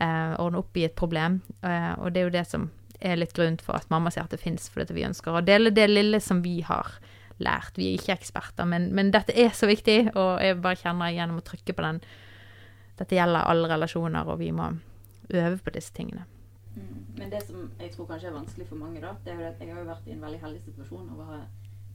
[0.03, 1.41] Eh, ordne opp i et problem.
[1.61, 2.69] Eh, og det er jo det som
[3.03, 5.73] er litt grunnen for at mamma sier at det fins, fordi vi ønsker å dele
[5.75, 6.97] det lille som vi har
[7.43, 7.77] lært.
[7.77, 11.41] Vi er ikke eksperter, men, men dette er så viktig, og jeg bare kjenner gjennom
[11.41, 12.03] å trykke på den
[12.93, 14.67] Dette gjelder alle relasjoner, og vi må
[15.33, 16.27] øve på disse tingene.
[16.75, 16.99] Mm.
[17.17, 19.63] Men det som jeg tror kanskje er vanskelig for mange, da, det er jo at
[19.63, 21.41] jeg har jo vært i en veldig heldig situasjon og har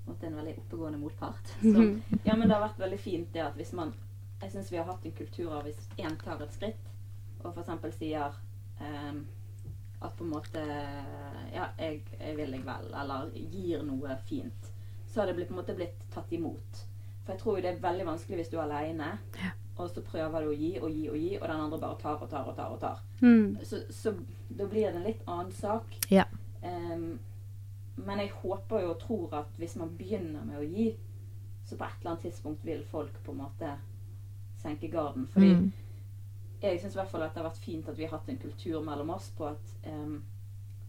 [0.09, 1.55] fått en veldig oppegående motpart.
[1.63, 1.85] Så
[2.27, 3.95] ja, men det har vært veldig fint det at hvis man
[4.39, 6.91] Jeg syns vi har hatt en kultur av hvis én tar et skritt
[7.45, 7.97] og f.eks.
[7.99, 8.35] sier
[8.81, 9.21] um,
[10.01, 10.63] at på en måte
[11.53, 14.69] Ja, jeg, jeg vil deg vel, eller gir noe fint,
[15.09, 16.85] så har det blitt, på en måte blitt tatt imot.
[17.25, 19.09] For jeg tror jo det er veldig vanskelig hvis du er aleine,
[19.79, 22.23] og så prøver du å gi og gi og gi, og den andre bare tar
[22.23, 22.71] og tar og tar.
[22.75, 23.03] og tar.
[23.21, 23.59] Mm.
[23.65, 24.13] Så, så
[24.49, 25.99] da blir det en litt annen sak.
[26.11, 26.25] Ja.
[26.63, 27.19] Um,
[27.99, 30.89] men jeg håper jo og tror at hvis man begynner med å gi,
[31.67, 33.73] så på et eller annet tidspunkt vil folk på en måte
[34.63, 35.27] senke garden.
[35.33, 35.73] Fordi Mm.
[36.61, 38.39] Jeg syns i hvert fall at det har vært fint at vi har hatt en
[38.39, 40.23] kultur mellom oss på at um,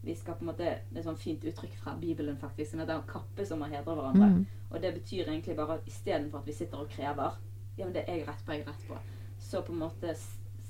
[0.02, 2.70] vi skal på en måte Det er sånn fint uttrykk fra Bibelen, faktisk.
[2.70, 4.30] Som heter 'kappe som å hedre hverandre'.
[4.32, 4.46] Mm.
[4.70, 7.36] Og det betyr egentlig bare at istedenfor at vi sitter og krever
[7.78, 8.96] Ja, men det er jeg rett på, jeg er rett på.
[9.38, 10.14] Så på en måte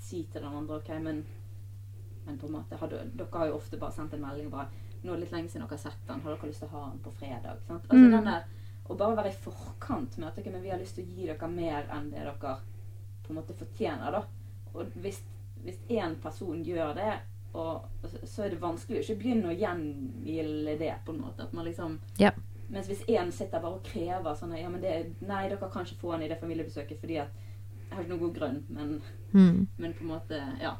[0.01, 1.25] si til den andre OK, men
[2.27, 4.53] men på en måte har du- Dere har jo ofte bare sendt en melding og
[4.53, 4.69] bare
[5.03, 6.21] 'Nå er det litt lenge siden dere har sett den.
[6.21, 7.83] Har dere lyst til å ha den på fredag?' Sant?
[7.89, 8.11] Altså Mm.
[8.11, 8.43] den der
[8.91, 11.27] Å bare være i forkant med at ok, men vi har lyst til å gi
[11.27, 12.33] dere mer enn det dere
[13.23, 14.25] på en måte fortjener, da.
[14.75, 15.21] Og hvis,
[15.65, 17.13] hvis én person gjør det,
[17.55, 17.83] og,
[18.25, 21.43] så- er det vanskelig å ikke begynne å gjengjelde det, på en måte.
[21.43, 22.31] At man liksom Ja.
[22.71, 26.01] mens hvis én sitter bare og krever sånn ja, men det, Nei, dere kan ikke
[26.01, 27.29] få han i det familiebesøket fordi at
[27.91, 29.03] Jeg har ikke noen god grunn, men,
[29.33, 29.67] Mm.
[29.79, 30.77] men på en måte Ja.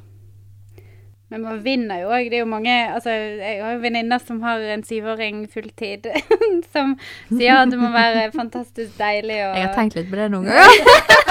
[1.29, 2.29] Men man vinner jo òg.
[2.29, 6.07] Det er jo mange altså, Jeg har jo venninner som har en syvåring fulltid,
[6.73, 6.97] som
[7.29, 10.45] sier at det må være fantastisk deilig og Jeg har tenkt litt på det noen
[10.45, 11.30] ganger.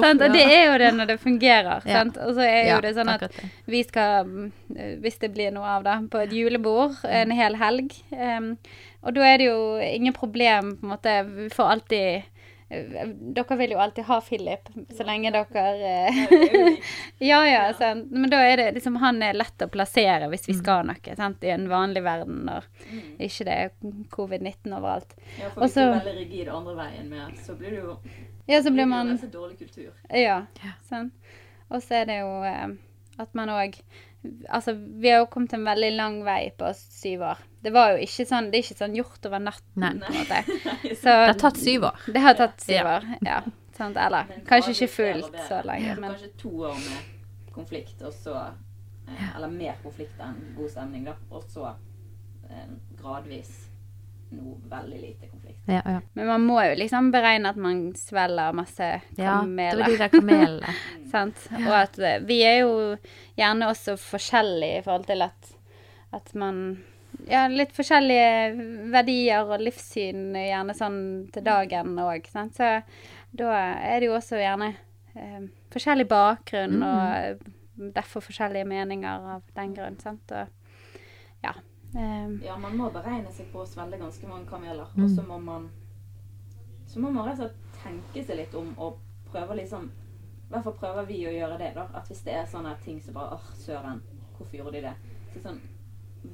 [0.00, 0.22] Sant?
[0.22, 1.86] Og det er jo det når det fungerer.
[1.86, 2.18] Sant?
[2.20, 3.26] Og så er jo det sånn at
[3.70, 4.28] vi skal,
[4.76, 7.94] eh, hvis det blir noe av det, på et julebord en hel helg.
[8.14, 8.52] Um,
[9.00, 11.14] og da er det jo ingen problem, på en måte.
[11.24, 12.29] Vi får alltid
[12.70, 16.76] Dere vil jo alltid ha Philip, så lenge dere eh,
[17.30, 17.62] Ja, ja.
[17.74, 18.10] Sant?
[18.14, 21.42] Men da er det liksom Han er lett å plassere hvis vi skal noe, sant?
[21.42, 23.16] i en vanlig verden når Mm.
[23.22, 23.68] ikke det er
[24.10, 25.12] covid-19 overalt.
[25.38, 27.96] Ja, for hvis du er veldig rigid andre veien med, så blir det jo
[28.50, 29.92] Ja, så blir man det dårlig kultur.
[30.10, 30.40] Ja.
[30.64, 30.72] Ja.
[30.88, 31.12] Sant.
[31.70, 32.72] Og så er det jo eh,
[33.22, 33.76] at man òg
[34.52, 37.38] Altså, vi har jo kommet en veldig lang vei på syv år.
[37.64, 39.92] Det var jo ikke sånn Det er ikke sånn gjort over natten, Nei.
[40.00, 40.40] på en måte.
[41.02, 42.02] Så Det har tatt syv år.
[42.12, 42.96] Det har tatt syv Ja.
[42.98, 43.38] år, ja.
[43.78, 43.96] Sant?
[43.96, 48.34] Eller Men kanskje ikke fullt så lenge, men Kanskje to år med konflikt, og så
[49.08, 51.14] eh, Eller mer konflikt enn god stemning, da.
[51.30, 51.70] Og så
[52.50, 52.66] eh,
[53.00, 53.69] gradvis
[54.34, 55.58] noe veldig lite konflikt.
[55.70, 56.00] Ja, ja.
[56.12, 59.24] Men man må jo liksom beregne at man svelger masse kameler.
[59.24, 60.74] ja det var de der kamelene.
[61.12, 61.46] Sant?
[61.58, 62.74] Og at eh, vi er jo
[63.38, 65.52] gjerne også forskjellige i forhold til at,
[66.16, 66.62] at man
[67.28, 71.00] Ja, litt forskjellige verdier og livssyn gjerne sånn
[71.34, 72.28] til dagen òg.
[72.30, 72.70] Så
[73.36, 74.70] da er det jo også gjerne
[75.18, 75.42] eh,
[75.74, 77.50] forskjellig bakgrunn og eh,
[77.98, 80.32] derfor forskjellige meninger av den grunn, sant.
[80.32, 80.59] Og
[81.94, 82.00] ja.
[82.00, 84.86] Eh, Ja, man må beregne seg på å svelge ganske mange kameler.
[84.96, 85.04] Mm.
[85.04, 85.70] Og så må man
[86.86, 88.98] Så må man rett og slett tenke seg litt om og
[89.32, 91.84] prøve liksom I hvert fall prøver vi å gjøre det, da.
[91.94, 94.00] At hvis det er sånne ting som bare åh, søren,
[94.36, 94.94] hvorfor gjorde de det?
[95.34, 95.60] Så sånn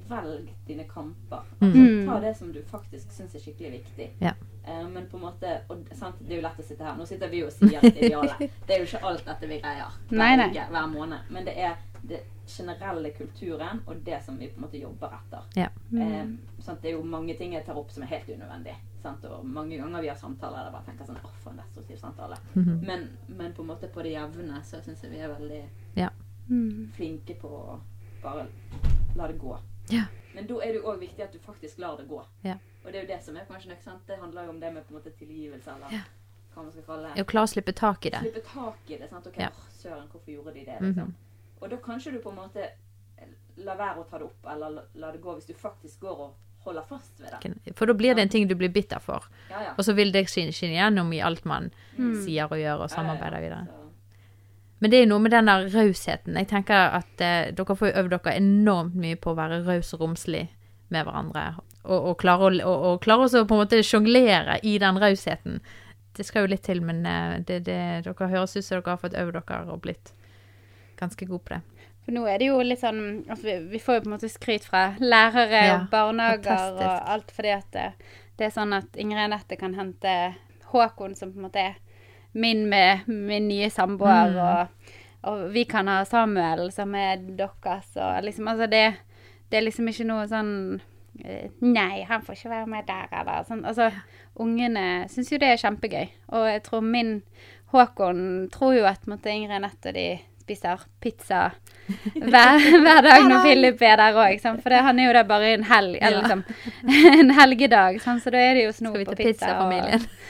[0.08, 1.44] Velg dine kamper.
[1.60, 2.06] Altså, Mm.
[2.08, 4.08] Ta det som du faktisk syns er skikkelig viktig.
[4.20, 4.32] Ja.
[4.66, 6.96] Uh, men på en måte og, sant, Det er jo lett å sitte her.
[6.96, 8.34] Nå sitter vi og sier et ideale.
[8.66, 10.48] Det er jo ikke alt dette vi greier hver Nei, nei.
[10.50, 11.18] uke, hver måned.
[11.30, 11.76] Men det er
[12.08, 15.42] det generelle kulturen og det som vi på en måte jobber etter.
[15.58, 15.68] Ja.
[15.92, 16.26] Eh,
[16.62, 16.82] sant?
[16.82, 18.74] Det er jo mange ting jeg tar opp som er helt unødvendig.
[19.02, 19.24] Sant?
[19.24, 21.96] Og mange ganger vi har samtaler der jeg bare tenker sånn Åh, for en destruktiv
[22.00, 22.36] samtale.
[22.54, 22.80] Mhm.
[22.86, 25.62] Men, men på en måte på det jevne så syns jeg vi er veldig
[25.96, 26.08] Ja.
[26.48, 26.92] mm.
[26.96, 27.80] flinke på å
[28.22, 28.46] bare
[29.16, 29.58] la det gå.
[29.90, 30.04] Ja.
[30.34, 32.22] Men da er det jo òg viktig at du faktisk lar det gå.
[32.42, 32.56] Ja.
[32.84, 34.02] Og det er jo det som er kanskje sant?
[34.06, 36.00] Det handler jo om det med på en måte tilgivelse, eller Ja.
[36.54, 37.22] hva man skal kalle det.
[37.24, 38.20] Å klare å slippe tak i det.
[38.20, 39.08] Slippe tak i det.
[39.10, 39.26] sant?
[39.26, 39.48] OK, Ja.
[39.70, 40.80] søren, hvorfor gjorde de det?
[40.80, 40.86] Mhm.
[40.94, 41.14] liksom?
[41.60, 42.66] Og da kanskje du på en måte
[43.64, 46.34] la være å ta det opp, eller la, det gå hvis du faktisk går og
[46.66, 47.72] holder fast ved det.
[47.78, 49.24] For da blir det en ting du blir bitter for.
[49.50, 49.72] Ja, ja.
[49.78, 52.12] Og så vil det skinne, gjennom i alt man Mm.
[52.24, 52.94] sier og gjør og Ja, ja, ja.
[52.96, 53.66] samarbeider videre.
[54.80, 56.34] Men det er jo noe med den der rausheten.
[56.36, 60.00] Jeg tenker at eh, dere får øvd dere enormt mye på å være raus og
[60.04, 60.48] romslig
[60.92, 61.46] med hverandre.
[61.86, 64.98] Og, og klare å, og, og klare også å på en måte sjonglere i den
[65.00, 65.60] rausheten.
[66.12, 69.00] Det skal jo litt til, men eh, det, det, dere høres ut som dere har
[69.00, 70.12] fått øvd dere og blitt
[70.96, 71.60] ganske god på det.
[72.06, 74.28] For nå er det jo litt sånn altså vi, vi får jo på en måte
[74.30, 76.84] skryt fra lærere Ja, og barnehager fantastisk.
[76.86, 77.86] og alt fordi at det,
[78.38, 80.12] det er sånn at Ingrid Anette kan hente
[80.70, 81.74] Håkon, som på en måte er
[82.36, 84.38] min med min nye samboer, Mm.
[84.44, 84.92] og,
[85.26, 88.84] og vi kan ha Samuel, som er deres, og liksom Altså det,
[89.50, 90.52] det er liksom ikke noe sånn
[91.24, 93.64] eh, Nei, han får ikke være med der, eller sånn.
[93.66, 93.90] Altså,
[94.38, 96.06] ungene syns jo det er kjempegøy.
[96.36, 97.22] Og jeg tror min
[97.72, 101.40] Håkon tror jo at måtte, Ingrid Anette og de spiser pizza
[102.14, 104.40] hver, hver dag når Philip er der òg.
[104.62, 106.22] For det, han er jo der bare en helg, eller Ja.
[106.22, 106.44] liksom
[107.20, 107.98] en helgedag.
[108.02, 109.52] Sånn, Så da er det jo snop Skal vi og til pizza.
[109.58, 109.72] Og...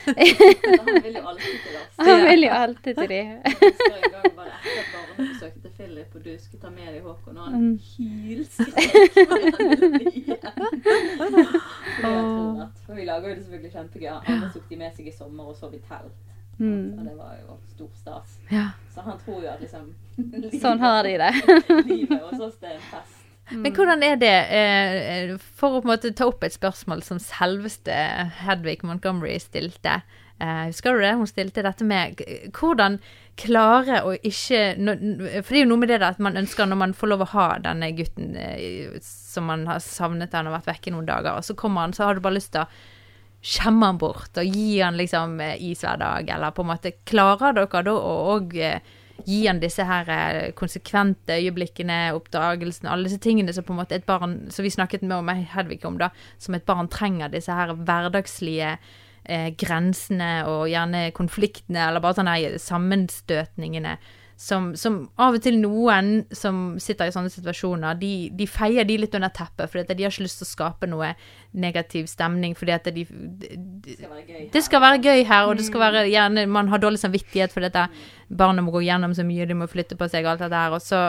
[0.87, 1.95] Han vil jo alltid til oss.
[2.09, 3.21] Han vil jo alltid til de.
[3.23, 6.71] Jeg husker en gang var det etter et barnebesøk til Philip, og du skulle ta
[6.71, 7.79] med deg Håkon, og han Mm.
[12.87, 14.13] for vi lager jo det selvfølgelig kjempegøy.
[14.29, 16.26] Alle tok de med seg i sommer og sov i telt.
[16.59, 16.99] Mm.
[16.99, 18.39] Og det var jo stor stas.
[18.49, 18.71] Ja.
[18.95, 19.93] Så han tror jo at liksom
[20.63, 21.33] Sånn har de det.
[21.91, 23.17] Livet hos oss det er en fest.
[23.53, 27.21] Men hvordan er det, eh, for å på en måte ta opp et spørsmål som
[27.23, 27.95] selveste
[28.41, 30.01] Hedvig Montgomery stilte,
[30.41, 31.13] eh, husker du det?
[31.15, 32.19] Hun stilte dette med
[32.57, 32.99] hvordan
[33.39, 36.81] klare å ikke For det er jo noe med det da, at man ønsker når
[36.81, 40.73] man får lov å ha denne gutten eh, som man har savnet han har vært
[40.73, 42.71] vekke noen dager, og så kommer han, så har du bare lyst til å
[43.45, 46.95] skjemme han bort og gi han liksom eh, is hver dag, eller på en måte
[47.07, 48.81] Klarer dere da å og, eh,
[49.25, 53.97] gi han disse her eh, konsekvente øyeblikkene, oppdragelsen, alle disse tingene som på en måte
[53.97, 56.11] et barn, som vi snakket med om Hedvig om da,
[56.43, 58.77] som et barn trenger, disse her hverdagslige
[59.25, 63.97] eh, grensene og gjerne konfliktene, eller bare sånne sammenstøtningene,
[64.37, 68.99] som, som av og til noen som sitter i sånne situasjoner, de, de feier de
[69.01, 71.15] litt under teppet, fordi de har ikke lyst til å skape noe
[71.57, 75.65] negativ stemning, fordi at de, de, Det skal det skal være gøy her, og det
[75.65, 77.87] skal være gjerne Man har dårlig samvittighet for dette.
[78.29, 80.77] Barna må gå gjennom så mye, de må flytte på seg alt dette her.
[80.77, 81.01] Og så,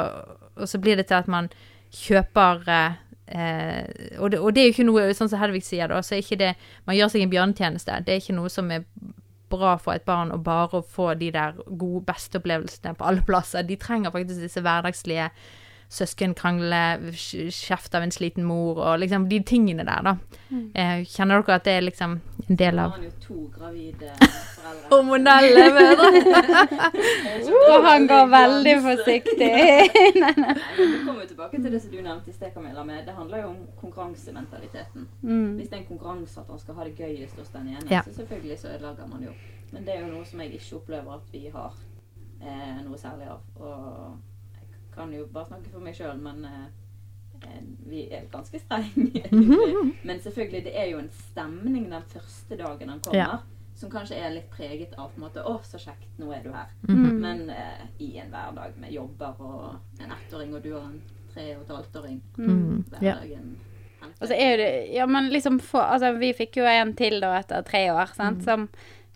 [0.56, 1.52] og så blir det til at man
[1.92, 3.84] kjøper eh, eh,
[4.22, 6.24] og, det, og det er jo ikke noe, sånn som Hedvig sier, da, så er
[6.24, 6.54] ikke det
[6.88, 8.04] Man gjør seg en bjørnetjeneste.
[8.08, 8.88] Det er ikke noe som er
[9.50, 13.66] bra for et barn å bare få de der gode, beste opplevelsene på alle plasser.
[13.68, 15.30] De trenger faktisk disse hverdagslige
[15.90, 20.16] søskenkrangle, krangle, kjeft av en sliten mor, og liksom de tingene der, da.
[20.76, 23.38] Eh, kjenner dere at det er liksom en del Nå av har han jo to
[23.56, 24.90] gravide foreldre.
[24.92, 26.10] Hormonelle mødre.
[27.72, 29.50] Og han går veldig forsiktig.
[30.22, 30.54] Nei, nei.
[30.78, 32.84] Vi kommer jo tilbake til det som du nevnte i sted, Camilla.
[32.88, 35.08] Med, det handler jo om konkurransementaliteten.
[35.22, 35.56] Mm.
[35.60, 38.02] Hvis det er en konkurranse at han skal ha det gøyest hos den ene, Ja.
[38.06, 39.36] så selvfølgelig så ødelegger man jo.
[39.72, 41.76] Men det er jo noe som jeg ikke opplever at vi har
[42.42, 43.44] eh, noe særlig av.
[43.60, 44.18] Og
[44.98, 46.64] kan jo bare snakke for meg sjøl, men eh,
[47.44, 49.24] eh, vi er ganske strenge.
[50.08, 53.20] Men selvfølgelig, det er jo en stemning den første dagen han kommer.
[53.20, 53.38] Ja.
[53.78, 56.50] Som kanskje er litt preget av på en måte, 'Å, så kjekt, nå er du
[56.50, 56.74] her'.
[56.90, 57.20] Mm.
[57.22, 61.02] Men eh, i en hverdag med jobber og en ettåring, og du har en
[61.34, 62.22] tre og et halvt åring.
[62.38, 62.86] Mm.
[63.02, 63.18] Ja.
[63.20, 63.58] Hverdagen
[64.22, 67.20] Og så er jo det Ja, men liksom for, Altså, vi fikk jo en til
[67.22, 68.68] da etter tre år, sant, som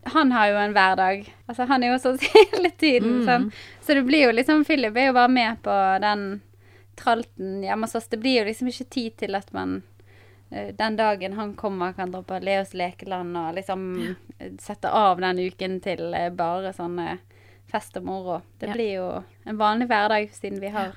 [0.03, 1.27] han har jo en hverdag.
[1.47, 3.25] Altså, han er jo sånn hele tiden, Mm.
[3.27, 3.51] Sånn.
[3.81, 6.41] Så det blir jo liksom Philip er jo bare med på den
[6.95, 8.07] tralten hjemme hos oss.
[8.07, 9.81] Det blir jo liksom ikke tid til at man
[10.51, 14.49] eh, den dagen han kommer, kan dra på Leos lekeland og liksom ja.
[14.59, 17.19] sette av den uken til eh, bare sånne
[17.71, 18.41] fest og moro.
[18.59, 18.73] Det Ja.
[18.73, 20.91] blir jo en vanlig hverdag siden vi har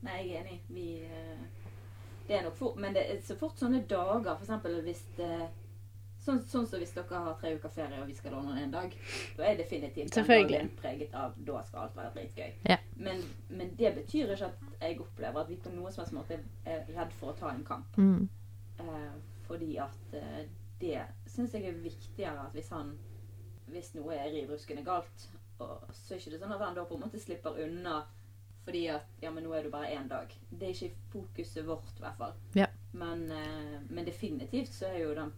[0.00, 0.60] Nei, jeg er enig.
[0.72, 1.74] Vi, eh,
[2.26, 5.48] det er nok fort, men det så fort sånne dager, eksempel hvis det
[6.20, 8.92] Sånn, sånn som hvis dere har tre uker ferie og vi skal låne en dag.
[9.38, 12.58] Da er definitivt den dagen preget av da skal alt være dritgøy.
[12.68, 12.76] Ja.
[13.00, 16.40] Men, men det betyr ikke at jeg opplever at vi på noen som helst måte
[16.68, 17.96] er redd for å ta en kamp.
[17.96, 18.28] Mm.
[18.84, 19.14] Eh,
[19.48, 20.42] fordi at eh,
[20.80, 22.96] det syns jeg er viktigere at hvis han
[23.70, 25.28] Hvis noe er riv ruskende galt,
[25.62, 28.00] og, så er ikke det sånn at han da på en måte slipper unna
[28.64, 30.32] fordi at ja, men nå er det bare én dag.
[30.50, 32.34] Det er ikke fokuset vårt, i hvert fall.
[32.58, 32.66] Ja.
[32.92, 35.30] Men, eh, men definitivt så er jo den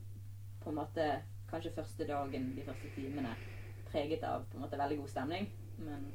[0.64, 1.08] på en måte
[1.50, 3.34] kanskje første dagen, de første timene,
[3.92, 5.48] preget av på en måte veldig god stemning.
[5.82, 6.06] Men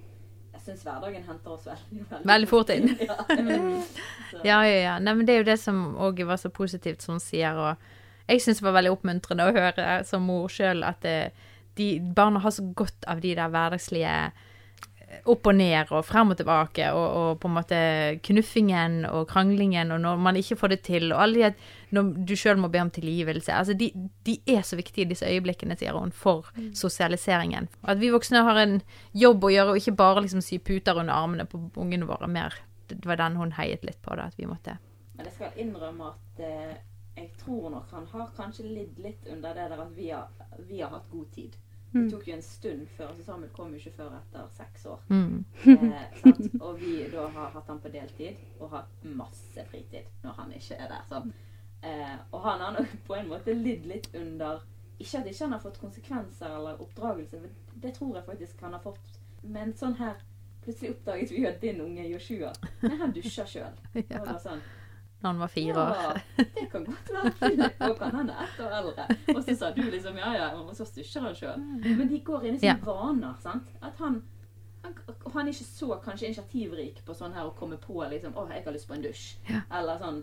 [0.53, 2.89] jeg syns hverdagen henter oss veldig veldig, Veldig fort inn.
[3.09, 3.19] ja.
[4.45, 4.95] Ja, ja, ja.
[4.99, 7.57] Nei, men det er jo det som òg var så positivt, som hun sier.
[7.57, 11.31] Og jeg syns det var veldig oppmuntrende å høre som mor sjøl at det,
[11.79, 14.45] de, barna har så godt av de der hverdagslige eh,
[15.25, 17.79] opp og ned og frem og tilbake, og, og på en måte
[18.27, 22.33] knuffingen og kranglingen, og når man ikke får det til, og alle de når du
[22.35, 23.53] sjøl må be om tilgivelse.
[23.53, 23.91] Altså, de,
[24.27, 27.69] de er så viktige, disse øyeblikkene, sier hun, for sosialiseringen.
[27.85, 28.81] Og at vi voksne har en
[29.15, 32.27] jobb å gjøre, og ikke bare liksom sy puter under armene på ungene våre.
[32.27, 32.53] mer.
[32.87, 34.77] Det var den hun heiet litt på, da, at vi måtte
[35.17, 36.75] Men jeg skal innrømme at eh,
[37.17, 40.27] jeg tror nok han har kanskje lidd litt under det der at vi har,
[40.67, 41.55] vi har hatt god tid.
[41.91, 42.09] Det Mm.
[42.11, 44.99] tok jo en stund før, så Samuel kom jo ikke før etter seks år.
[45.09, 45.45] mm.
[45.65, 46.61] Eh.
[46.61, 50.75] Og vi da har hatt han på deltid og hatt masse fritid når han ikke
[50.75, 51.31] er der.
[51.83, 54.59] Eh, og han har nok på en måte lidd litt under
[54.99, 58.73] Ikke at ikke han har fått konsekvenser eller oppdragelse, men det tror jeg faktisk han
[58.73, 59.19] har fått.
[59.43, 60.15] Men sånn her
[60.63, 63.75] Plutselig oppdaget vi jo at din unge Joshua Nei, han dusjer sjøl.
[64.09, 64.37] Ja.
[64.39, 64.59] Sånn
[65.21, 65.95] Når han var fire år.
[65.97, 67.31] ja, det kan godt være.
[67.39, 69.05] Philip og kan han er ett år eldre.
[69.33, 71.63] Og så sa du liksom ja, ja, og så stusjer han sjøl.
[71.87, 73.33] Men de går inn i sånne vaner.
[73.41, 73.71] sant?
[73.81, 74.19] At han,
[74.85, 74.93] han
[75.33, 78.63] han er ikke så kanskje initiativrik på sånn her å komme på liksom Å, jeg
[78.67, 79.25] har lyst på en dusj.
[79.49, 79.63] Ja.
[79.79, 80.21] Eller sånn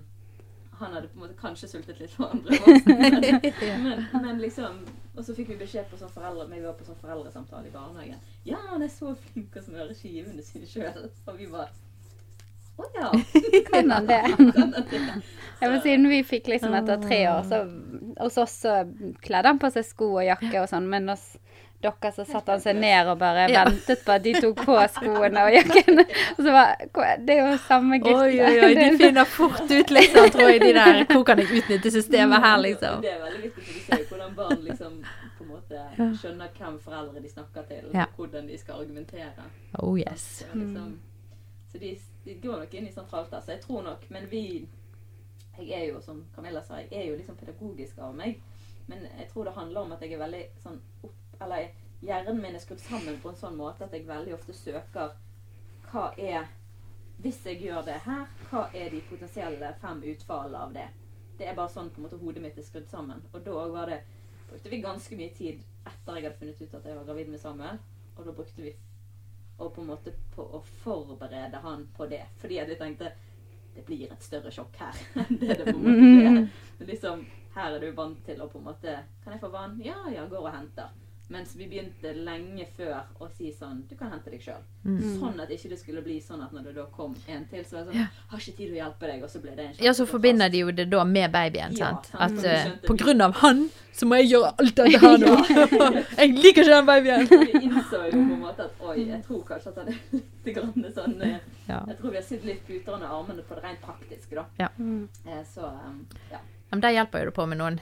[0.79, 2.95] Han hadde på en måte kanskje sultet litt for andre voksne.
[3.67, 4.81] Men, men, men liksom
[5.15, 8.23] Og så fikk vi beskjed på sånn foreldre Vi var på sånn foreldresamtale i barnehagen.
[8.47, 11.11] Ja, han er så flink å smøre skivene sine sjøl.
[11.27, 11.71] Og vi bare
[12.77, 13.11] Å ja.
[13.71, 14.23] Kan han det?
[15.61, 17.61] Ja, men siden vi fikk liksom etter tre år, så
[18.21, 18.73] hos oss så
[19.23, 21.23] kledde han på seg sko og jakke og sånn, men hos
[21.85, 23.63] dere så satte han seg ned og bare Ja.
[23.69, 26.03] ventet på at de tok på skoene og jakken.
[26.03, 26.75] Og så var
[27.25, 28.19] Det er jo samme gutt.
[28.27, 31.63] Oi, oi, oi, de finner fort ut, liksom, tror jeg, de der Hvor kan jeg
[31.63, 33.01] utnytte systemet her, liksom?
[33.05, 34.99] Det er veldig viktig, for du ser jo hvordan barn liksom
[35.39, 35.85] på en måte
[36.21, 39.49] skjønner hvem foreldre de snakker til, og hvordan de skal argumentere.
[39.79, 40.27] Oh yes.
[40.43, 40.99] Så, liksom,
[41.73, 43.41] så de, de går nok inn i sentralt tralt der.
[43.41, 44.69] Så jeg tror nok Men vi
[45.59, 48.41] Jeg er jo, som Camilla sa, jeg er jo liksom pedagogisk av meg.
[48.87, 51.21] Men jeg tror det handler om at jeg er veldig sånn opp...
[51.41, 51.69] Eller
[52.03, 55.15] hjernen min er skrudd sammen på en sånn måte at jeg veldig ofte søker
[55.93, 56.49] hva er
[57.23, 60.89] Hvis jeg gjør det her, hva er de potensielle fem utfallene av det?
[61.39, 63.23] Det er bare sånn på en måte hodet mitt er skrudd sammen.
[63.33, 64.01] Og da var det
[64.49, 67.41] brukte vi ganske mye tid etter jeg hadde funnet ut at jeg var gravid med
[67.43, 67.79] Samuel.
[68.17, 68.75] Og da brukte vi
[69.59, 72.25] og på en måte på å forberede han på det.
[72.41, 73.13] Fordi vi tenkte
[73.75, 76.87] det blir et større sjokk her enn det det på en måte blir.
[76.91, 79.81] Liksom, her er du vant til å på en måte Kan jeg få vann?
[79.83, 80.93] Ja, ja, går og henter.
[81.33, 84.61] Mens vi begynte lenge før å si sånn Du kan hente deg sjøl.
[84.85, 84.99] Mm.
[85.21, 87.79] Sånn at ikke det skulle bli sånn at når det da kom en til, så
[87.79, 88.07] var det sånn Ja.
[88.29, 90.53] Har ikke tid til å hjelpe deg, og så ble det en Ja, så forbinder
[90.53, 92.11] de jo det da med babyen, Ja, sant?
[92.13, 95.35] sant, At eh, på grunn av han, så må jeg gjøre alt dette her nå.
[96.21, 97.29] jeg liker ikke den babyen.
[97.31, 100.51] Vi innså jo på en måte at oi, jeg tror kanskje at han er litt
[100.59, 101.81] grann sånn eh, Ja.
[101.89, 104.69] Jeg tror vi har sydd litt puter under armene på det rent praktiske, da.
[104.77, 105.09] Mm.
[105.25, 106.43] Eh, Så um, ja.
[106.75, 107.77] Men der hjelper jo du på med noen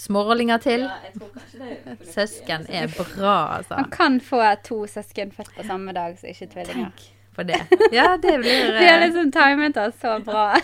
[0.00, 0.86] smårollinger til.
[0.86, 0.94] ja.
[1.04, 2.12] Jeg tror kanskje det er fornuftig.
[2.14, 3.76] Søsken er bra, altså.
[3.76, 6.88] Man kan få to søsken født på samme dag, så ikke tvillinger.
[6.96, 7.58] Tenk på det.
[7.92, 10.46] Ja, det blir Vi har eh, liksom timet oss så bra.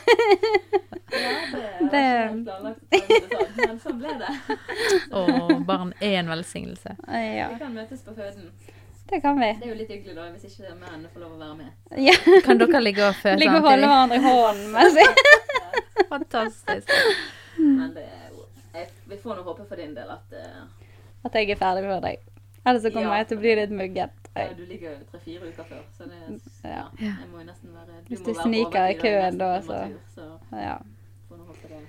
[1.14, 1.28] Ja,
[1.92, 2.80] det er ikke helt planlagt,
[3.36, 4.30] sånn, men sånn ble det.
[5.14, 5.20] Å,
[5.68, 6.96] barn er en velsignelse.
[7.06, 8.48] Ja, Vi kan møtes på føden.
[9.12, 9.52] det kan vi.
[9.60, 11.70] Det er jo litt hyggelig da, hvis ikke mennene får lov å være med.
[12.08, 12.16] Ja.
[12.48, 15.14] Kan dere ligge og fø Ligge og holde hverandre i hånden
[16.14, 16.90] Fantastisk.
[17.64, 18.04] Men det
[18.74, 20.64] jeg, Vi får nå håpe for din del at uh,
[21.24, 22.18] At jeg er ferdig før deg.
[22.66, 23.16] Ellers så kommer Ja.
[23.22, 24.10] jeg til å bli litt mugget.
[24.36, 26.86] ja, du ligger jo tre-fire uker før, så det ja, Ja.
[26.98, 30.78] Jeg må jo nesten være Hvis må du sniker i køen da, så- så Ja.
[31.28, 31.80] får nå håpe det.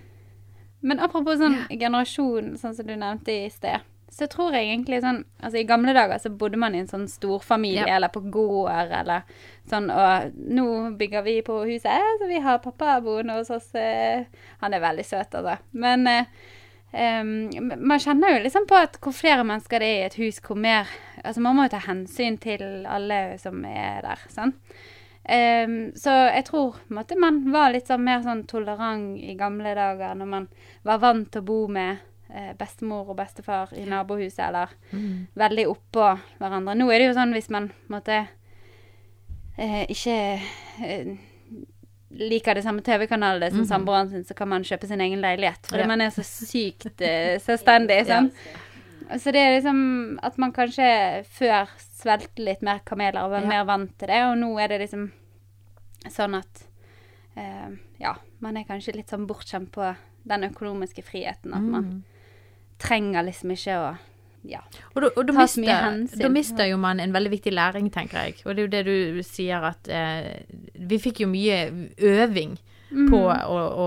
[0.81, 3.81] Men apropos sånn generasjon, sånn som du nevnte i sted,
[4.15, 7.07] så tror jeg egentlig sånn Altså i gamle dager så bodde man i en sånn
[7.11, 7.95] storfamilie Ja.
[7.97, 9.23] eller på gård eller
[9.69, 10.65] sånn, og nå
[10.97, 13.73] bygger vi på huset, så vi har pappa boende hos oss.
[13.75, 14.23] eh,
[14.61, 15.57] Han er veldig søt, altså.
[15.73, 16.25] Men eh,
[16.93, 20.39] em, man kjenner jo liksom på at hvor flere mennesker det er i et hus,
[20.39, 20.87] hvor mer
[21.25, 24.55] Altså man må jo ta hensyn til alle som er der, sant.
[25.25, 30.13] Um, så jeg tror måtte man var litt sånn mer sånn tolerant i gamle dager,
[30.15, 30.47] når man
[30.85, 32.03] var vant til å bo med eh,
[32.57, 35.27] bestemor og bestefar i nabohuset, eller Mm.
[35.35, 36.75] veldig oppå hverandre.
[36.75, 38.27] Nå er det jo sånn hvis man måtte,
[39.57, 40.41] eh, ikke
[40.83, 41.17] eh,
[42.15, 43.67] liker det samme TV-kanalet som Mhm.
[43.67, 45.61] samboeren sin, så kan man kjøpe sin egen leilighet.
[45.67, 45.87] Fordi Ja.
[45.87, 48.07] man er så sykt eh, selvstendig.
[48.07, 48.21] Ja.
[49.17, 53.47] Så det er liksom at man kanskje før svelgte litt mer kameler og var Ja.
[53.47, 55.11] mer vant til det, og nå er det liksom
[56.09, 56.63] sånn at
[57.37, 57.69] eh,
[57.99, 59.95] Ja, man er kanskje litt sånn bortskjemt på
[60.27, 61.53] den økonomiske friheten.
[61.53, 62.03] At man Mm.
[62.81, 63.95] Trenger liksom ikke å
[64.45, 64.59] Ja.
[64.93, 66.19] Og da, og da, Ta så mye hensyn.
[66.21, 68.35] da mister jo man en veldig viktig læring, tenker jeg.
[68.45, 70.43] Og det er jo det du sier at eh,
[70.77, 72.57] Vi fikk jo mye øving.
[72.91, 73.09] Mm.
[73.09, 73.85] på å, å,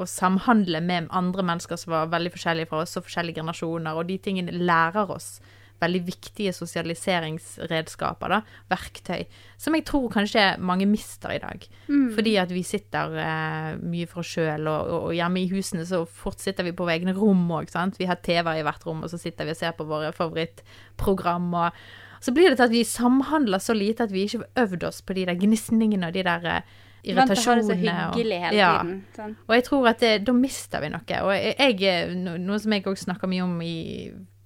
[0.00, 4.08] å samhandle med andre mennesker som var veldig forskjellige fra oss, og forskjellige generasjoner, og
[4.08, 5.36] de tingene lærer oss
[5.82, 8.40] veldig viktige sosialiseringsredskaper, da,
[8.72, 9.26] verktøy,
[9.60, 11.66] som jeg tror kanskje mange mister i dag.
[11.88, 12.08] Mm.
[12.16, 15.86] Fordi at vi sitter eh, mye for oss sjøl, og, og, og hjemme i husene
[15.88, 18.00] så fort sitter vi på egne rom òg, sant.
[18.00, 21.52] Vi har TV i hvert rom, og så sitter vi og ser på våre favorittprogram.
[21.54, 21.86] og
[22.20, 25.02] så blir det til at vi samhandler så lite at vi ikke får øvd oss
[25.04, 26.74] på de der gnisningene og de der eh,
[27.14, 28.70] Vant til å ha det så hyggelig hele ja.
[28.80, 28.94] tiden.
[29.14, 29.34] Sånn.
[29.46, 31.18] og jeg tror at det, da mister vi noe.
[31.22, 33.76] Og jeg, jeg, noe som jeg òg snakker mye om i,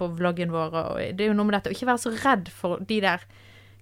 [0.00, 2.50] på vloggen vår, og det er jo noe med dette å ikke være så redd
[2.52, 3.24] for de der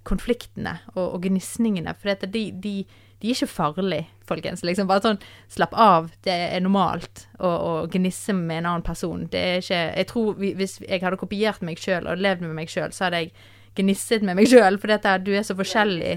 [0.09, 1.95] konfliktene og, og gnisningene.
[1.99, 2.75] For dette, de, de,
[3.19, 4.65] de er ikke farlige, folkens.
[4.67, 5.21] Liksom bare sånn
[5.53, 6.11] slapp av.
[6.25, 9.27] Det er normalt å, å gnisse med en annen person.
[9.33, 12.57] Det er ikke Jeg tror vi, hvis jeg hadde kopiert meg sjøl og levd med
[12.61, 13.33] meg sjøl, så hadde jeg
[13.79, 16.17] gnisset med meg sjøl, for dette, du er så forskjellig.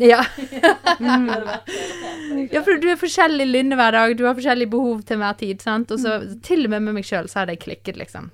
[0.00, 0.20] Ja.
[1.00, 5.38] Deg Ja, for du er forskjellig lynne hver dag, du har forskjellige behov til hver
[5.40, 5.92] tid, sant?
[5.94, 8.28] Og så til og med med meg sjøl så hadde jeg klikket, liksom.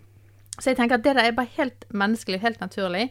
[0.59, 3.11] Så jeg tenker at det der er bare helt menneskelig, helt naturlig.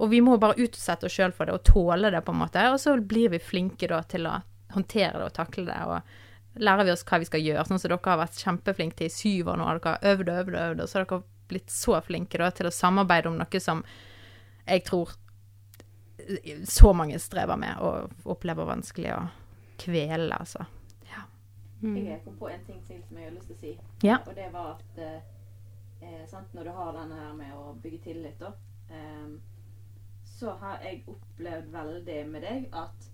[0.00, 2.64] Og vi må bare utsette oss sjøl for det og tåle det, på en måte.
[2.72, 4.38] Og så blir vi flinke da til å
[4.74, 5.78] håndtere det og takle det.
[5.86, 7.66] Og lærer vi oss hva vi skal gjøre.
[7.68, 9.68] Sånn som dere har vært kjempeflinke til i syv år nå.
[9.70, 12.52] Dere har øvd og øvd og øvd, og så har dere blitt så flinke da
[12.54, 13.82] til å samarbeide om noe som
[14.66, 15.16] jeg tror
[16.68, 19.22] så mange strever med og opplever vanskelig å
[19.80, 20.66] kvele, altså.
[21.82, 22.06] Mm.
[22.06, 23.70] Jeg kom på en ting til som jeg har lyst til å si.
[24.04, 24.18] Ja.
[24.28, 24.98] Og det var at
[26.00, 28.52] eh, sant, når du har denne her med å bygge tillit, da,
[28.90, 29.32] eh,
[30.24, 33.08] så har jeg opplevd veldig med deg at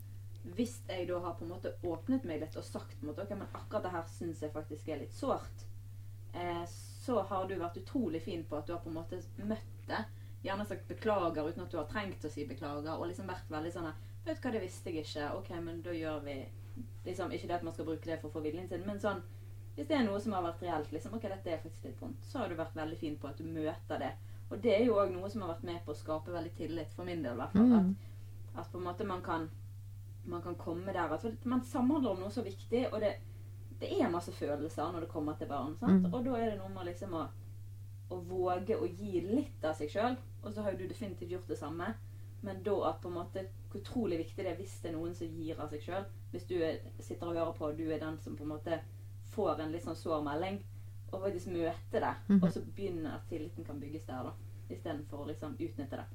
[0.54, 3.48] hvis jeg da har på en måte åpnet meg litt og sagt måte, ok, men
[3.50, 5.64] akkurat det her syns jeg faktisk er litt sårt,
[6.32, 6.62] eh,
[7.06, 10.04] så har du vært utrolig fin på at du har på en måte møtt det.
[10.46, 12.94] Gjerne sagt beklager uten at du har trengt å si beklager.
[12.94, 13.90] Og liksom vært veldig sånn
[14.26, 15.26] Vet du hva, det visste jeg ikke.
[15.38, 16.34] OK, men da gjør vi
[17.06, 19.22] liksom, Ikke det at man skal bruke det for å få viljen sin, men sånn
[19.76, 22.24] Hvis det er noe som har vært reelt, liksom, ok, dette er faktisk litt vondt,
[22.24, 24.14] så har du vært veldig fin på at du møter det.
[24.48, 26.92] Og det er jo òg noe som har vært med på å skape veldig tillit,
[26.96, 27.72] for min del i hvert fall.
[27.74, 27.92] Mm.
[27.92, 29.48] At, at på en måte man kan
[30.26, 33.12] man kan komme der at man samhandler om noe så viktig, og det,
[33.80, 35.76] det er masse følelser når det kommer til barn.
[35.80, 36.08] Mm.
[36.12, 37.26] Og da er det noe med liksom å,
[38.10, 40.18] å våge å gi litt av seg sjøl.
[40.42, 41.92] Og så har jo du definitivt gjort det samme.
[42.46, 45.14] Men da at på en måte hvor utrolig viktig det er hvis det er noen
[45.14, 46.04] som gir av seg sjøl.
[46.32, 48.80] Hvis du er, sitter og hører på, og du er den som på en måte
[49.36, 50.58] får en litt sånn sår melding,
[51.12, 52.14] og faktisk møte det.
[52.28, 52.42] Mhm.
[52.42, 54.32] Og så begynner at tilliten kan bygges der, da.
[54.70, 56.06] Istedenfor å liksom utnytte det.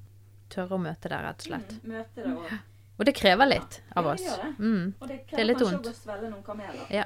[0.52, 1.72] Tørre å møte det, rett og slett.
[1.84, 2.60] Mm, møte det og
[3.00, 4.22] Og det krever litt av oss.
[4.22, 4.50] det det.
[4.60, 4.94] Mm.
[5.00, 5.88] Og det Det er krever litt kanskje vondt.
[5.88, 6.86] å svelge noen kameler.
[6.92, 7.06] Ja.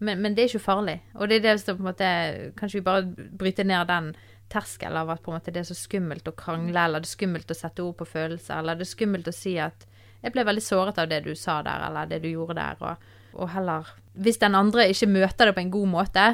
[0.00, 1.00] Men, men det er ikke farlig.
[1.14, 3.02] Og det er det som på en måte Kanskje vi bare
[3.40, 4.12] bryter ned den
[4.48, 7.16] terskelen av at på en måte det er så skummelt å krangle, eller det er
[7.16, 9.86] skummelt å sette ord på følelser, eller det er skummelt å si at
[10.22, 12.96] 'jeg ble veldig såret av det du sa der', eller 'det du gjorde der', og,
[13.34, 13.86] og heller
[14.18, 16.26] Hvis den andre ikke møter det på en god måte,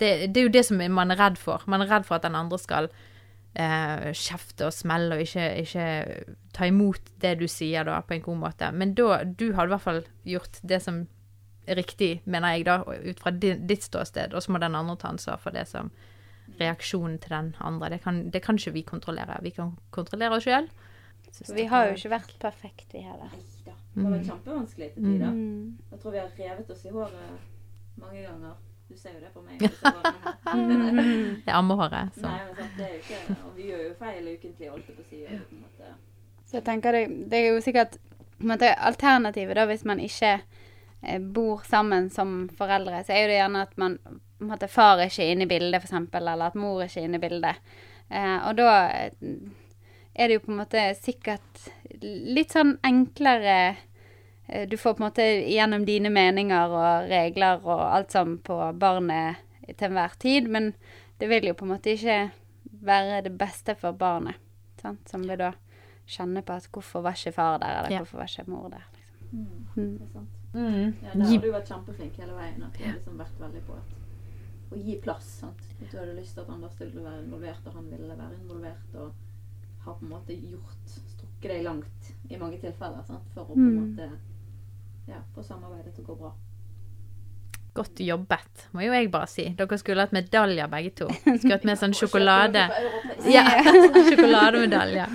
[0.00, 1.64] det, det er jo det som man er redd for.
[1.70, 2.88] Man er redd for at den andre skal
[3.56, 5.86] eh, kjefte og smelle og ikke, ikke
[6.56, 8.70] ta imot det du sier da, på en god måte.
[8.72, 11.04] Men da, du har i hvert fall gjort det som
[11.66, 14.98] er riktig, mener jeg da, ut fra din, ditt ståsted, og så må den andre
[15.00, 15.90] ta ansvar for det som
[16.60, 17.90] reaksjonen til den andre.
[17.96, 19.40] Det kan, det kan ikke vi kontrollere.
[19.42, 20.68] Vi kan kontrollere oss sjøl.
[21.52, 23.32] Vi har jo ikke vært perfekt, vi heller.
[23.96, 25.30] Det har vært kjempevanskelig til tider.
[25.32, 25.76] Mm.
[25.90, 28.56] Jeg tror vi har revet oss i håret mange ganger.
[28.86, 29.62] Du ser jo det på meg.
[29.62, 29.70] her.
[31.46, 32.12] Det er ammehåret.
[32.14, 32.26] Så.
[32.28, 34.98] Nei, men sant, det er jo ikke Og vi gjør jo feil ukentlig, holdt jeg
[34.98, 35.22] på å si.
[35.26, 35.94] på en måte-
[36.46, 37.96] Så jeg tenker det, det er jo sikkert
[38.38, 40.34] måte, Alternativet da, hvis man ikke
[41.02, 43.98] eh, bor sammen som foreldre, så er jo det gjerne at man
[44.44, 47.24] måte, far er ikke inne i bildet, f.eks., eller at mor er ikke inne i
[47.24, 47.56] bildet.
[48.10, 49.10] Eh, og da eh,
[50.14, 51.66] er det jo på en måte sikkert
[52.02, 53.76] litt sånn enklere
[54.48, 58.58] eh, Du får på en måte gjennom dine meninger og regler og alt sammen på
[58.78, 59.36] barnet
[59.76, 60.74] til enhver tid, men
[61.18, 62.30] det vil jo på en måte ikke
[62.86, 64.36] være det beste for barnet,
[64.80, 65.08] sant?
[65.08, 65.52] som vil da
[66.06, 67.98] kjenne på at hvorfor var ikke far der, eller Ja.
[68.04, 68.84] hvorfor var ikke mor der.
[68.94, 69.32] Liksom.
[69.32, 69.98] Mm, Mm.
[69.98, 70.28] det er sant.
[70.54, 70.94] Mm.
[71.02, 72.62] Ja, der har du vært kjempeflink hele veien.
[72.62, 73.96] At du har liksom vært veldig på at,
[74.72, 75.24] å gi plass.
[75.40, 75.60] sant?
[75.82, 78.94] At du hadde lyst til at Anders skulle være involvert, og han ville være involvert.
[78.94, 79.12] Og
[79.84, 80.94] har på en måte gjort
[81.46, 83.22] strukket deg langt i mange tilfeller sant?
[83.34, 83.96] for å på en Mm.
[83.96, 84.10] måte
[85.08, 86.32] ja, få samarbeidet til å gå bra.
[87.76, 89.44] Godt jobbet, må jo jeg bare si.
[89.54, 91.08] Dere skulle hatt medaljer begge to.
[91.38, 92.62] Skulle hatt med sånn sjokolade.
[93.28, 93.44] Ja,
[94.08, 95.06] sjokolademedalje.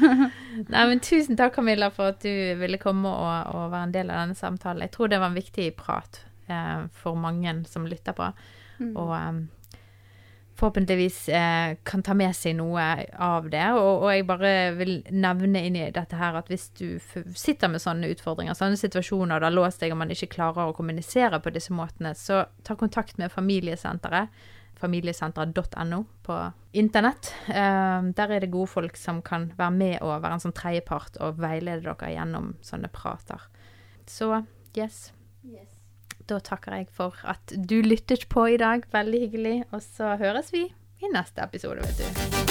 [0.70, 2.30] Nei, men tusen takk, Camilla, for at du
[2.60, 4.82] ville komme og, og være en del av denne samtalen.
[4.86, 8.30] Jeg tror det var en viktig prat eh, for mange som lytter på.
[8.80, 8.94] Mm.
[8.96, 9.42] Og eh,
[10.62, 12.84] forhåpentligvis eh, kan ta med seg noe
[13.18, 13.66] av det.
[13.74, 16.86] Og, og jeg bare vil nevne inn i dette her at hvis du
[17.38, 21.42] sitter med sånne utfordringer, sånne situasjoner der låst deg og man ikke klarer å kommunisere
[21.42, 24.30] på disse måtene, så ta kontakt med familiesenteret.
[24.82, 26.38] Familiesenteret.no på
[26.78, 27.34] internett.
[27.50, 31.22] Eh, der er det gode folk som kan være med og være en sånn tredjepart
[31.22, 33.50] og veilede dere gjennom sånne prater.
[34.10, 34.34] Så
[34.78, 35.10] yes.
[35.46, 35.81] Yes.
[36.32, 38.86] Da takker jeg for at du lyttet på i dag.
[38.94, 39.58] Veldig hyggelig.
[39.76, 40.64] Og så høres vi
[41.02, 42.51] i neste episode, vet du.